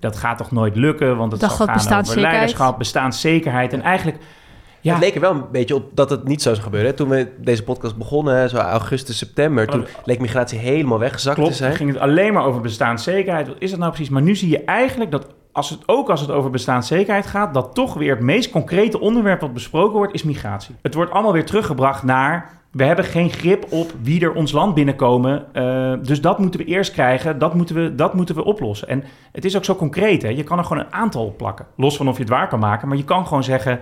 dat 0.00 0.16
gaat 0.16 0.38
toch 0.38 0.50
nooit 0.50 0.76
lukken, 0.76 1.16
want 1.16 1.32
het 1.32 1.40
dat 1.40 1.52
zal 1.52 1.66
gaan 1.66 1.98
over 1.98 2.20
leiderschap, 2.20 2.78
bestaanszekerheid. 2.78 3.72
En 3.72 3.82
eigenlijk 3.82 4.18
ja. 4.86 4.92
Het 4.94 5.02
leek 5.02 5.14
er 5.14 5.20
wel 5.20 5.30
een 5.30 5.44
beetje 5.52 5.74
op 5.74 5.90
dat 5.94 6.10
het 6.10 6.28
niet 6.28 6.42
zo 6.42 6.50
zou 6.50 6.62
gebeuren. 6.62 6.94
Toen 6.94 7.08
we 7.08 7.32
deze 7.38 7.62
podcast 7.62 7.96
begonnen, 7.96 8.48
zo 8.48 8.56
augustus, 8.56 9.18
september... 9.18 9.66
toen 9.66 9.86
leek 10.04 10.20
migratie 10.20 10.58
helemaal 10.58 10.98
weggezakt 10.98 11.36
Klopt, 11.36 11.50
te 11.50 11.56
zijn. 11.56 11.74
ging 11.74 11.92
het 11.92 11.98
alleen 11.98 12.32
maar 12.32 12.44
over 12.44 12.60
bestaanszekerheid. 12.60 13.48
Wat 13.48 13.56
is 13.58 13.70
dat 13.70 13.78
nou 13.78 13.92
precies? 13.92 14.08
Maar 14.08 14.22
nu 14.22 14.36
zie 14.36 14.50
je 14.50 14.64
eigenlijk 14.64 15.10
dat 15.10 15.26
als 15.52 15.70
het, 15.70 15.80
ook 15.86 16.10
als 16.10 16.20
het 16.20 16.30
over 16.30 16.50
bestaanszekerheid 16.50 17.26
gaat... 17.26 17.54
dat 17.54 17.74
toch 17.74 17.94
weer 17.94 18.14
het 18.14 18.24
meest 18.24 18.50
concrete 18.50 19.00
onderwerp 19.00 19.40
wat 19.40 19.52
besproken 19.52 19.96
wordt, 19.96 20.14
is 20.14 20.22
migratie. 20.22 20.74
Het 20.82 20.94
wordt 20.94 21.10
allemaal 21.10 21.32
weer 21.32 21.46
teruggebracht 21.46 22.02
naar... 22.02 22.54
We 22.70 22.84
hebben 22.84 23.04
geen 23.04 23.30
grip 23.30 23.72
op 23.72 23.92
wie 24.02 24.20
er 24.20 24.32
ons 24.32 24.52
land 24.52 24.74
binnenkomen. 24.74 25.46
Uh, 25.52 25.92
dus 26.02 26.20
dat 26.20 26.38
moeten 26.38 26.60
we 26.60 26.66
eerst 26.66 26.92
krijgen. 26.92 27.38
Dat 27.38 27.54
moeten 27.54 27.76
we, 27.76 27.94
dat 27.94 28.14
moeten 28.14 28.34
we 28.34 28.44
oplossen. 28.44 28.88
En 28.88 29.04
het 29.32 29.44
is 29.44 29.56
ook 29.56 29.64
zo 29.64 29.74
concreet. 29.74 30.22
Hè? 30.22 30.28
Je 30.28 30.42
kan 30.42 30.58
er 30.58 30.64
gewoon 30.64 30.82
een 30.82 30.92
aantal 30.92 31.24
op 31.24 31.36
plakken. 31.36 31.66
Los 31.76 31.96
van 31.96 32.08
of 32.08 32.16
je 32.16 32.22
het 32.22 32.30
waar 32.30 32.48
kan 32.48 32.58
maken. 32.58 32.88
Maar 32.88 32.96
je 32.96 33.04
kan 33.04 33.26
gewoon 33.26 33.44
zeggen 33.44 33.80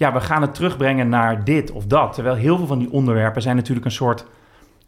ja, 0.00 0.12
we 0.12 0.20
gaan 0.20 0.42
het 0.42 0.54
terugbrengen 0.54 1.08
naar 1.08 1.44
dit 1.44 1.70
of 1.70 1.86
dat. 1.86 2.12
Terwijl 2.12 2.34
heel 2.34 2.56
veel 2.56 2.66
van 2.66 2.78
die 2.78 2.92
onderwerpen 2.92 3.42
zijn 3.42 3.56
natuurlijk 3.56 3.86
een 3.86 3.92
soort 3.92 4.24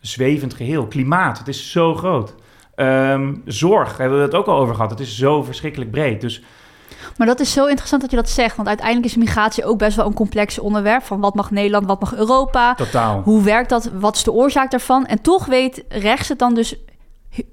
zwevend 0.01 0.55
geheel. 0.55 0.87
Klimaat, 0.87 1.38
het 1.38 1.48
is 1.48 1.70
zo 1.70 1.94
groot. 1.94 2.35
Um, 2.77 3.42
zorg, 3.44 3.96
hebben 3.96 4.18
we 4.18 4.25
het 4.25 4.35
ook 4.35 4.46
al 4.46 4.59
over 4.59 4.75
gehad. 4.75 4.90
Het 4.90 5.01
is 5.01 5.16
zo 5.16 5.42
verschrikkelijk 5.42 5.90
breed. 5.90 6.20
Dus 6.20 6.42
maar 7.16 7.27
dat 7.27 7.40
is 7.40 7.53
zo 7.53 7.66
interessant 7.66 8.03
dat 8.03 8.11
je 8.11 8.16
dat 8.16 8.29
zegt. 8.29 8.57
Want 8.57 8.68
uiteindelijk 8.68 9.07
is 9.07 9.16
migratie 9.16 9.64
ook 9.64 9.79
best 9.79 9.96
wel 9.96 10.07
een 10.07 10.14
complex 10.14 10.59
onderwerp. 10.59 11.03
Van 11.03 11.20
wat 11.20 11.35
mag 11.35 11.51
Nederland, 11.51 11.87
wat 11.87 12.01
mag 12.01 12.14
Europa? 12.14 12.75
Totaal. 12.75 13.20
Hoe 13.20 13.42
werkt 13.42 13.68
dat? 13.68 13.90
Wat 13.92 14.16
is 14.16 14.22
de 14.22 14.33
oorzaak 14.33 14.70
daarvan? 14.70 15.07
En 15.07 15.22
toch 15.22 15.46
weet 15.46 15.85
rechts 15.88 16.29
het 16.29 16.38
dan 16.38 16.55
dus 16.55 16.77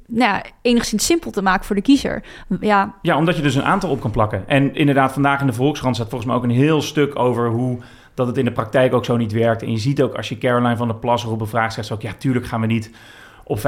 nou 0.07 0.33
ja, 0.33 0.43
enigszins 0.61 1.05
simpel 1.05 1.31
te 1.31 1.41
maken 1.41 1.65
voor 1.65 1.75
de 1.75 1.81
kiezer. 1.81 2.23
Ja. 2.59 2.95
ja, 3.01 3.17
omdat 3.17 3.35
je 3.35 3.41
dus 3.41 3.55
een 3.55 3.63
aantal 3.63 3.89
op 3.89 4.01
kan 4.01 4.11
plakken. 4.11 4.47
En 4.47 4.75
inderdaad, 4.75 5.13
vandaag 5.13 5.41
in 5.41 5.47
de 5.47 5.53
Volkskrant 5.53 5.95
staat 5.95 6.09
volgens 6.09 6.29
mij 6.29 6.39
ook 6.39 6.45
een 6.45 6.57
heel 6.57 6.81
stuk 6.81 7.19
over 7.19 7.49
hoe 7.49 7.79
dat 8.13 8.27
het 8.27 8.37
in 8.37 8.45
de 8.45 8.51
praktijk 8.51 8.93
ook 8.93 9.05
zo 9.05 9.17
niet 9.17 9.31
werkt. 9.31 9.61
En 9.61 9.71
je 9.71 9.77
ziet 9.77 10.01
ook 10.01 10.15
als 10.15 10.29
je 10.29 10.37
Caroline 10.37 10.77
van 10.77 10.87
der 10.87 10.97
Plas 10.97 11.23
erop 11.23 11.39
bevraagt, 11.39 11.73
zegt 11.73 11.87
ze 11.87 11.93
ook, 11.93 12.01
ja, 12.01 12.13
tuurlijk 12.17 12.45
gaan 12.45 12.61
we 12.61 12.67
niet 12.67 12.91
op 13.43 13.57
15.000 13.57 13.63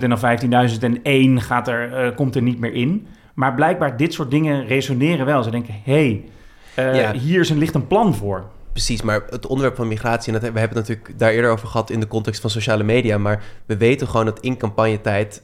en 0.00 0.10
dan 0.10 1.38
15.001 1.40 1.44
gaat 1.44 1.68
er, 1.68 2.06
uh, 2.06 2.16
komt 2.16 2.34
er 2.36 2.42
niet 2.42 2.58
meer 2.58 2.72
in. 2.72 3.06
Maar 3.34 3.54
blijkbaar 3.54 3.96
dit 3.96 4.12
soort 4.12 4.30
dingen 4.30 4.66
resoneren 4.66 5.26
wel. 5.26 5.42
Ze 5.42 5.50
denken, 5.50 5.74
hé, 5.84 6.22
hey, 6.74 7.04
uh, 7.14 7.20
hier 7.20 7.40
is 7.40 7.50
een, 7.50 7.58
ligt 7.58 7.74
een 7.74 7.86
plan 7.86 8.14
voor. 8.14 8.44
Precies, 8.78 9.02
maar 9.02 9.24
het 9.30 9.46
onderwerp 9.46 9.76
van 9.76 9.88
migratie, 9.88 10.32
en 10.32 10.40
dat, 10.40 10.52
we 10.52 10.58
hebben 10.58 10.78
het 10.78 10.88
natuurlijk 10.88 11.18
daar 11.18 11.30
eerder 11.30 11.50
over 11.50 11.68
gehad 11.68 11.90
in 11.90 12.00
de 12.00 12.06
context 12.06 12.40
van 12.40 12.50
sociale 12.50 12.82
media, 12.82 13.18
maar 13.18 13.44
we 13.66 13.76
weten 13.76 14.08
gewoon 14.08 14.26
dat 14.26 14.40
in 14.40 14.56
campagnetijd 14.56 15.42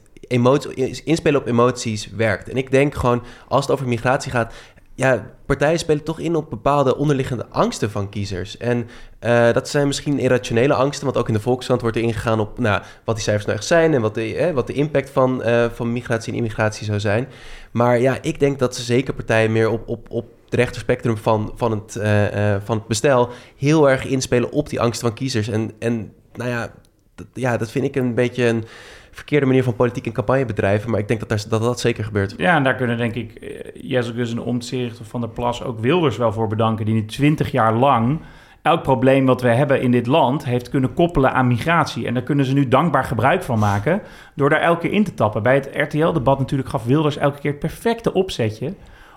inspelen 1.03 1.41
op 1.41 1.47
emoties 1.47 2.09
werkt. 2.09 2.49
En 2.49 2.57
ik 2.57 2.71
denk 2.71 2.95
gewoon, 2.95 3.23
als 3.47 3.61
het 3.65 3.73
over 3.73 3.87
migratie 3.87 4.31
gaat, 4.31 4.53
ja, 4.93 5.31
partijen 5.45 5.79
spelen 5.79 6.03
toch 6.03 6.19
in 6.19 6.35
op 6.35 6.49
bepaalde 6.49 6.97
onderliggende 6.97 7.45
angsten 7.49 7.91
van 7.91 8.09
kiezers. 8.09 8.57
En 8.57 8.87
uh, 9.21 9.53
dat 9.53 9.69
zijn 9.69 9.87
misschien 9.87 10.19
irrationele 10.19 10.73
angsten, 10.73 11.05
want 11.05 11.17
ook 11.17 11.27
in 11.27 11.33
de 11.33 11.39
Volkskrant 11.39 11.81
wordt 11.81 11.97
er 11.97 12.03
ingegaan 12.03 12.39
op 12.39 12.59
nou, 12.59 12.81
wat 13.03 13.15
die 13.15 13.23
cijfers 13.23 13.45
nou 13.45 13.57
echt 13.57 13.67
zijn 13.67 13.93
en 13.93 14.01
wat 14.01 14.15
de, 14.15 14.35
eh, 14.35 14.53
wat 14.53 14.67
de 14.67 14.73
impact 14.73 15.09
van, 15.09 15.41
uh, 15.45 15.65
van 15.73 15.93
migratie 15.93 16.31
en 16.31 16.37
immigratie 16.37 16.85
zou 16.85 16.99
zijn. 16.99 17.27
Maar 17.71 17.99
ja, 17.99 18.17
ik 18.21 18.39
denk 18.39 18.59
dat 18.59 18.75
ze 18.75 18.81
zeker 18.81 19.13
partijen 19.13 19.51
meer 19.51 19.69
op, 19.69 19.87
op, 19.87 20.09
op 20.09 20.25
het 20.55 20.63
rechterspectrum 20.63 21.17
van, 21.17 21.51
van, 21.55 21.71
het, 21.71 21.95
uh, 21.95 22.55
van 22.63 22.77
het 22.77 22.87
bestel 22.87 23.29
heel 23.57 23.89
erg 23.89 24.05
inspelen 24.05 24.51
op 24.51 24.69
die 24.69 24.81
angsten 24.81 25.07
van 25.07 25.17
kiezers. 25.17 25.47
En, 25.47 25.71
en 25.79 26.13
nou 26.33 26.49
ja 26.49 26.71
dat, 27.15 27.27
ja, 27.33 27.57
dat 27.57 27.71
vind 27.71 27.85
ik 27.85 27.95
een 27.95 28.13
beetje 28.13 28.45
een 28.45 28.63
verkeerde 29.11 29.45
manier 29.45 29.63
van 29.63 29.75
politiek 29.75 30.05
en 30.05 30.11
campagne 30.11 30.45
bedrijven. 30.45 30.91
Maar 30.91 30.99
ik 30.99 31.07
denk 31.07 31.19
dat 31.19 31.29
dat, 31.29 31.45
dat, 31.49 31.61
dat 31.61 31.79
zeker 31.79 32.03
gebeurt. 32.03 32.33
Ja, 32.37 32.55
en 32.55 32.63
daar 32.63 32.75
kunnen 32.75 32.97
denk 32.97 33.15
ik 33.15 33.37
uh, 33.41 33.49
Jezus 33.91 34.31
en 34.31 34.39
Omtzigt 34.39 34.99
Van 35.03 35.21
der 35.21 35.29
Plas 35.29 35.63
ook 35.63 35.79
Wilders 35.79 36.17
wel 36.17 36.31
voor 36.31 36.47
bedanken. 36.47 36.85
Die 36.85 36.93
nu 36.93 37.05
twintig 37.05 37.51
jaar 37.51 37.73
lang 37.73 38.19
elk 38.61 38.83
probleem 38.83 39.25
wat 39.25 39.41
we 39.41 39.47
hebben 39.47 39.81
in 39.81 39.91
dit 39.91 40.07
land 40.07 40.45
heeft 40.45 40.69
kunnen 40.69 40.93
koppelen 40.93 41.33
aan 41.33 41.47
migratie. 41.47 42.07
En 42.07 42.13
daar 42.13 42.23
kunnen 42.23 42.45
ze 42.45 42.53
nu 42.53 42.67
dankbaar 42.67 43.03
gebruik 43.03 43.43
van 43.43 43.59
maken 43.59 44.01
door 44.35 44.49
daar 44.49 44.61
elke 44.61 44.79
keer 44.79 44.91
in 44.91 45.03
te 45.03 45.13
tappen. 45.13 45.43
Bij 45.43 45.55
het 45.55 45.69
RTL-debat 45.73 46.39
natuurlijk 46.39 46.69
gaf 46.69 46.85
Wilders 46.85 47.17
elke 47.17 47.39
keer 47.39 47.51
het 47.51 47.59
perfecte 47.59 48.13
opzetje 48.13 48.73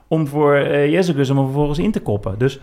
om 0.09 0.27
voor 0.27 0.57
uh, 0.57 0.91
Jezus 0.91 1.29
hem 1.29 1.37
vervolgens 1.37 1.79
in 1.79 1.93
te 1.93 2.01
koppen. 2.01 2.39
Dus 2.39 2.61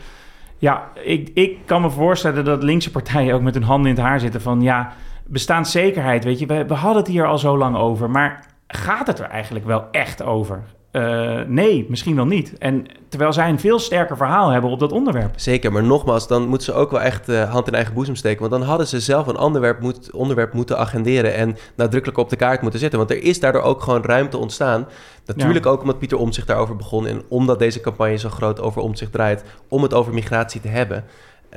ja, 0.58 0.90
ik, 1.04 1.30
ik 1.34 1.58
kan 1.66 1.82
me 1.82 1.90
voorstellen 1.90 2.46
dat 2.46 2.64
linkse 2.64 2.92
partijen 2.92 3.34
ook 3.34 3.42
met 3.42 3.54
hun 3.54 3.64
handen 3.64 3.90
in 3.90 3.96
het 3.96 4.06
haar 4.06 4.20
zitten 4.20 4.42
van 4.42 4.62
ja 4.62 4.94
bestaanszekerheid, 5.28 6.24
weet 6.24 6.40
je, 6.40 6.46
we, 6.46 6.66
we 6.66 6.74
hadden 6.74 7.02
het 7.02 7.12
hier 7.12 7.26
al 7.26 7.38
zo 7.38 7.58
lang 7.58 7.76
over, 7.76 8.10
maar 8.10 8.46
gaat 8.68 9.08
het 9.08 9.20
er 9.20 9.30
eigenlijk 9.30 9.66
wel 9.66 9.88
echt 9.92 10.24
over? 10.24 10.64
Uh, 10.96 11.40
nee, 11.48 11.86
misschien 11.90 12.16
wel 12.16 12.26
niet. 12.26 12.58
En 12.58 12.86
terwijl 13.10 13.34
zij 13.34 13.50
een 13.50 13.60
veel 13.60 13.80
sterker 13.80 14.18
verhaal 14.18 14.50
hebben 14.50 14.70
op 14.70 14.80
dat 14.80 14.92
onderwerp. 14.92 15.34
Zeker, 15.36 15.72
maar 15.72 15.84
nogmaals, 15.84 16.28
dan 16.28 16.48
moeten 16.48 16.74
ze 16.74 16.80
ook 16.80 16.92
wel 16.92 17.02
echt 17.02 17.30
uh, 17.30 17.52
hand 17.52 17.68
in 17.68 17.74
eigen 17.74 17.94
boezem 17.94 18.16
steken. 18.16 18.40
Want 18.40 18.52
dan 18.52 18.62
hadden 18.62 18.88
ze 18.88 19.00
zelf 19.00 19.28
een 19.28 19.38
onderwerp, 19.38 19.82
moet, 19.82 20.12
onderwerp 20.12 20.54
moeten 20.54 20.78
agenderen 20.78 21.34
en 21.34 21.58
nadrukkelijk 21.76 22.20
op 22.20 22.30
de 22.30 22.36
kaart 22.36 22.62
moeten 22.62 22.80
zetten. 22.80 23.00
Want 23.00 23.12
er 23.12 23.24
is 23.24 23.40
daardoor 23.40 23.62
ook 23.62 23.82
gewoon 23.82 24.04
ruimte 24.04 24.38
ontstaan. 24.38 24.88
Natuurlijk 25.26 25.66
ja. 25.66 25.72
ook 25.72 25.82
omdat 25.82 26.00
Pieter 26.00 26.18
Omtzigt 26.18 26.48
daarover 26.48 26.76
begon 26.76 27.08
en 27.08 27.22
omdat 27.28 27.60
deze 27.60 27.82
campagne 27.82 28.18
zo 28.18 28.30
groot 28.30 28.62
over 28.62 28.82
Omtzigt 28.82 29.12
draait, 29.12 29.44
om 29.68 29.84
het 29.84 29.94
over 29.94 30.14
migratie 30.14 30.62
te 30.62 30.68
hebben. 30.68 31.04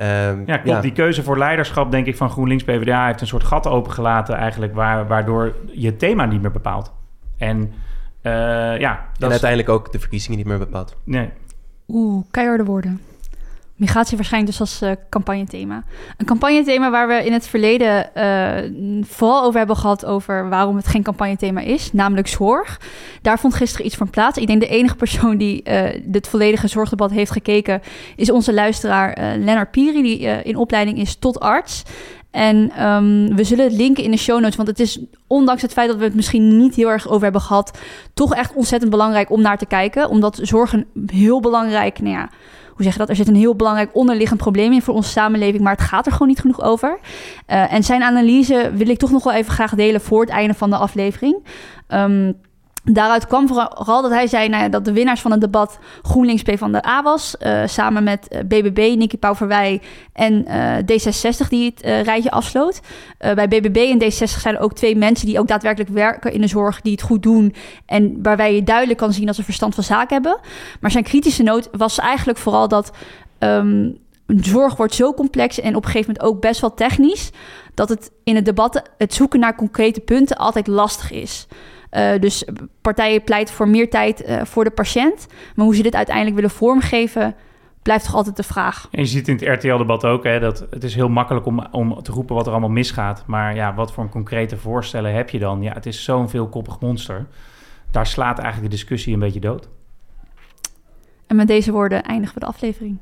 Um, 0.01 0.43
ja, 0.45 0.57
klopt. 0.57 0.81
Die 0.81 0.91
keuze 0.91 1.23
voor 1.23 1.37
leiderschap, 1.37 1.91
denk 1.91 2.05
ik, 2.05 2.17
van 2.17 2.29
GroenLinks 2.29 2.63
PvdA 2.63 3.05
heeft 3.05 3.21
een 3.21 3.27
soort 3.27 3.43
gat 3.43 3.67
opengelaten 3.67 4.35
eigenlijk, 4.35 4.73
waar, 4.73 5.07
waardoor 5.07 5.55
je 5.71 5.95
thema 5.95 6.25
niet 6.25 6.41
meer 6.41 6.51
bepaalt. 6.51 6.91
En 7.37 7.73
uh, 8.23 8.31
ja, 8.79 9.05
dat 9.13 9.23
en 9.23 9.29
uiteindelijk 9.29 9.69
ook 9.69 9.91
de 9.91 9.99
verkiezingen 9.99 10.37
niet 10.37 10.47
meer 10.47 10.57
bepaalt. 10.57 10.95
Nee. 11.03 11.29
Oeh, 11.87 12.23
keiharde 12.31 12.63
woorden. 12.63 13.01
Migratie 13.75 14.17
verschijnt 14.17 14.45
dus 14.45 14.59
als 14.59 14.81
uh, 14.81 14.91
campagnethema. 15.09 15.83
Een 16.17 16.25
campagnethema 16.25 16.89
waar 16.89 17.07
we 17.07 17.25
in 17.25 17.33
het 17.33 17.47
verleden 17.47 18.09
uh, 18.15 19.03
vooral 19.05 19.43
over 19.43 19.57
hebben 19.57 19.75
gehad... 19.75 20.05
over 20.05 20.49
waarom 20.49 20.75
het 20.75 20.87
geen 20.87 21.03
campagnethema 21.03 21.61
is, 21.61 21.93
namelijk 21.93 22.27
zorg. 22.27 22.81
Daar 23.21 23.39
vond 23.39 23.53
gisteren 23.53 23.85
iets 23.85 23.95
van 23.95 24.09
plaats. 24.09 24.37
Ik 24.37 24.47
denk 24.47 24.61
de 24.61 24.67
enige 24.67 24.95
persoon 24.95 25.37
die 25.37 25.63
uh, 25.63 25.83
dit 26.03 26.27
volledige 26.27 26.67
zorgdebat 26.67 27.11
heeft 27.11 27.31
gekeken... 27.31 27.81
is 28.15 28.31
onze 28.31 28.53
luisteraar 28.53 29.17
Lennart 29.37 29.71
Piri, 29.71 30.01
die 30.01 30.19
in 30.43 30.55
opleiding 30.55 30.97
is 30.97 31.15
tot 31.15 31.39
arts... 31.39 31.83
En 32.31 32.85
um, 32.85 33.35
we 33.35 33.43
zullen 33.43 33.65
het 33.65 33.73
linken 33.73 34.03
in 34.03 34.11
de 34.11 34.17
show 34.17 34.39
notes. 34.39 34.55
Want 34.55 34.67
het 34.67 34.79
is, 34.79 34.99
ondanks 35.27 35.61
het 35.61 35.73
feit 35.73 35.87
dat 35.87 35.97
we 35.97 36.03
het 36.03 36.15
misschien 36.15 36.57
niet 36.57 36.75
heel 36.75 36.89
erg 36.89 37.07
over 37.07 37.23
hebben 37.23 37.41
gehad, 37.41 37.79
toch 38.13 38.35
echt 38.35 38.53
ontzettend 38.53 38.91
belangrijk 38.91 39.31
om 39.31 39.41
naar 39.41 39.57
te 39.57 39.65
kijken. 39.65 40.09
Omdat 40.09 40.39
zorg 40.41 40.73
een 40.73 40.87
heel 41.05 41.39
belangrijk, 41.39 41.99
nou 41.99 42.15
ja, 42.15 42.29
hoe 42.73 42.83
zeg 42.83 42.93
je 42.93 42.99
dat? 42.99 43.09
Er 43.09 43.15
zit 43.15 43.27
een 43.27 43.35
heel 43.35 43.55
belangrijk 43.55 43.95
onderliggend 43.95 44.39
probleem 44.39 44.71
in 44.71 44.81
voor 44.81 44.93
onze 44.93 45.09
samenleving, 45.09 45.63
maar 45.63 45.75
het 45.75 45.81
gaat 45.81 46.05
er 46.05 46.11
gewoon 46.11 46.27
niet 46.27 46.39
genoeg 46.39 46.61
over. 46.61 46.99
Uh, 47.47 47.73
en 47.73 47.83
zijn 47.83 48.03
analyse 48.03 48.71
wil 48.73 48.89
ik 48.89 48.97
toch 48.97 49.11
nog 49.11 49.23
wel 49.23 49.33
even 49.33 49.53
graag 49.53 49.75
delen 49.75 50.01
voor 50.01 50.21
het 50.21 50.29
einde 50.29 50.53
van 50.53 50.69
de 50.69 50.75
aflevering. 50.75 51.45
Um, 51.87 52.35
Daaruit 52.83 53.27
kwam 53.27 53.47
vooral 53.47 54.01
dat 54.01 54.11
hij 54.11 54.27
zei 54.27 54.49
nou 54.49 54.69
dat 54.69 54.85
de 54.85 54.93
winnaars 54.93 55.21
van 55.21 55.31
het 55.31 55.41
debat 55.41 55.79
GroenLinks 56.01 56.43
P 56.43 56.57
van 56.57 56.71
de 56.71 56.85
A 56.87 57.03
was. 57.03 57.35
Uh, 57.39 57.61
samen 57.65 58.03
met 58.03 58.27
BBB, 58.45 58.77
uh, 58.77 58.95
Nicky 58.95 59.17
Pauverwij 59.17 59.81
en 60.13 60.45
uh, 60.47 60.75
D66 60.77 61.47
die 61.49 61.73
het 61.75 62.05
rijtje 62.05 62.31
afsloot. 62.31 62.79
bij 63.17 63.47
BBB 63.47 63.77
en 63.77 64.03
D66 64.03 64.39
zijn 64.39 64.55
er 64.55 64.61
ook 64.61 64.73
twee 64.73 64.95
mensen 64.95 65.25
die 65.25 65.39
ook 65.39 65.47
daadwerkelijk 65.47 65.91
werken 65.91 66.33
in 66.33 66.41
de 66.41 66.47
zorg, 66.47 66.81
die 66.81 66.91
het 66.91 67.01
goed 67.01 67.23
doen. 67.23 67.55
En 67.85 68.19
waarbij 68.21 68.55
je 68.55 68.63
duidelijk 68.63 68.99
kan 68.99 69.13
zien 69.13 69.25
dat 69.25 69.35
ze 69.35 69.43
verstand 69.43 69.75
van 69.75 69.83
zaken 69.83 70.13
hebben. 70.13 70.39
Maar 70.79 70.91
zijn 70.91 71.03
kritische 71.03 71.43
noot 71.43 71.69
was 71.71 71.99
eigenlijk 71.99 72.37
vooral 72.37 72.67
dat 72.67 72.91
um, 73.39 73.97
zorg 74.27 74.75
wordt 74.75 74.95
zo 74.95 75.13
complex 75.13 75.59
en 75.59 75.75
op 75.75 75.85
een 75.85 75.91
gegeven 75.91 76.13
moment 76.13 76.33
ook 76.33 76.41
best 76.41 76.61
wel 76.61 76.73
technisch. 76.73 77.29
Dat 77.73 77.89
het 77.89 78.11
in 78.23 78.35
het 78.35 78.45
debat 78.45 78.81
het 78.97 79.13
zoeken 79.13 79.39
naar 79.39 79.55
concrete 79.55 79.99
punten 79.99 80.37
altijd 80.37 80.67
lastig 80.67 81.11
is. 81.11 81.47
Uh, 81.91 82.19
dus 82.19 82.45
partijen 82.81 83.23
pleiten 83.23 83.55
voor 83.55 83.67
meer 83.67 83.89
tijd 83.89 84.27
uh, 84.27 84.41
voor 84.43 84.63
de 84.63 84.69
patiënt. 84.69 85.27
Maar 85.55 85.65
hoe 85.65 85.75
ze 85.75 85.81
dit 85.81 85.95
uiteindelijk 85.95 86.35
willen 86.35 86.49
vormgeven, 86.49 87.35
blijft 87.81 88.05
toch 88.05 88.15
altijd 88.15 88.35
de 88.35 88.43
vraag. 88.43 88.87
En 88.91 89.01
je 89.01 89.07
ziet 89.07 89.27
in 89.27 89.33
het 89.33 89.63
RTL-debat 89.63 90.05
ook 90.05 90.23
hè, 90.23 90.39
dat 90.39 90.67
het 90.69 90.83
is 90.83 90.95
heel 90.95 91.09
makkelijk 91.09 91.45
om, 91.45 91.67
om 91.71 92.01
te 92.01 92.11
roepen 92.11 92.35
wat 92.35 92.45
er 92.45 92.51
allemaal 92.51 92.69
misgaat. 92.69 93.23
Maar 93.27 93.55
ja, 93.55 93.73
wat 93.73 93.91
voor 93.91 94.03
een 94.03 94.09
concrete 94.09 94.57
voorstellen 94.57 95.13
heb 95.13 95.29
je 95.29 95.39
dan? 95.39 95.61
Ja, 95.61 95.73
het 95.73 95.85
is 95.85 96.03
zo'n 96.03 96.29
veelkoppig 96.29 96.79
monster. 96.79 97.27
Daar 97.91 98.07
slaat 98.07 98.39
eigenlijk 98.39 98.71
de 98.71 98.77
discussie 98.77 99.13
een 99.13 99.19
beetje 99.19 99.39
dood. 99.39 99.69
En 101.27 101.35
met 101.35 101.47
deze 101.47 101.71
woorden 101.71 102.03
eindigen 102.03 102.33
we 102.33 102.39
de 102.39 102.45
aflevering. 102.45 102.97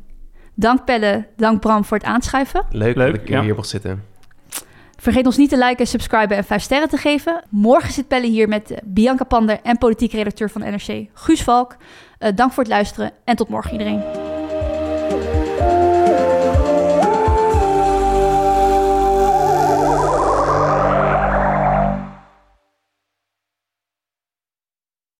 Dank 0.54 0.86
Pelle, 0.86 1.28
dank 1.36 1.60
Bram 1.60 1.86
voor 1.86 1.97
het 1.97 2.06
aanschuiven. 2.06 2.63
Leuk, 2.69 2.95
Leuk 2.95 3.12
dat 3.12 3.21
ik 3.21 3.30
ja. 3.30 3.41
hier 3.41 3.56
mocht 3.56 3.67
zitten. 3.67 4.04
Vergeet 4.97 5.25
ons 5.25 5.38
niet 5.38 5.49
te 5.49 5.57
liken, 5.57 5.88
subscriben 5.88 6.38
en 6.38 6.43
5 6.43 6.62
sterren 6.62 6.89
te 6.89 6.97
geven. 6.97 7.43
Morgen 7.49 7.93
zit 7.93 8.07
Pelle 8.07 8.27
hier 8.27 8.47
met 8.47 8.71
eh, 8.71 8.77
Bianca 8.83 9.23
Pander 9.23 9.60
en 9.63 9.77
politiek 9.77 10.12
redacteur 10.12 10.49
van 10.49 10.62
NRC 10.62 11.07
Guus 11.13 11.43
Valk. 11.43 11.75
Uh, 12.19 12.29
dank 12.36 12.51
voor 12.51 12.63
het 12.63 12.71
luisteren 12.71 13.12
en 13.23 13.36
tot 13.36 13.49
morgen 13.49 13.71
iedereen. 13.71 14.37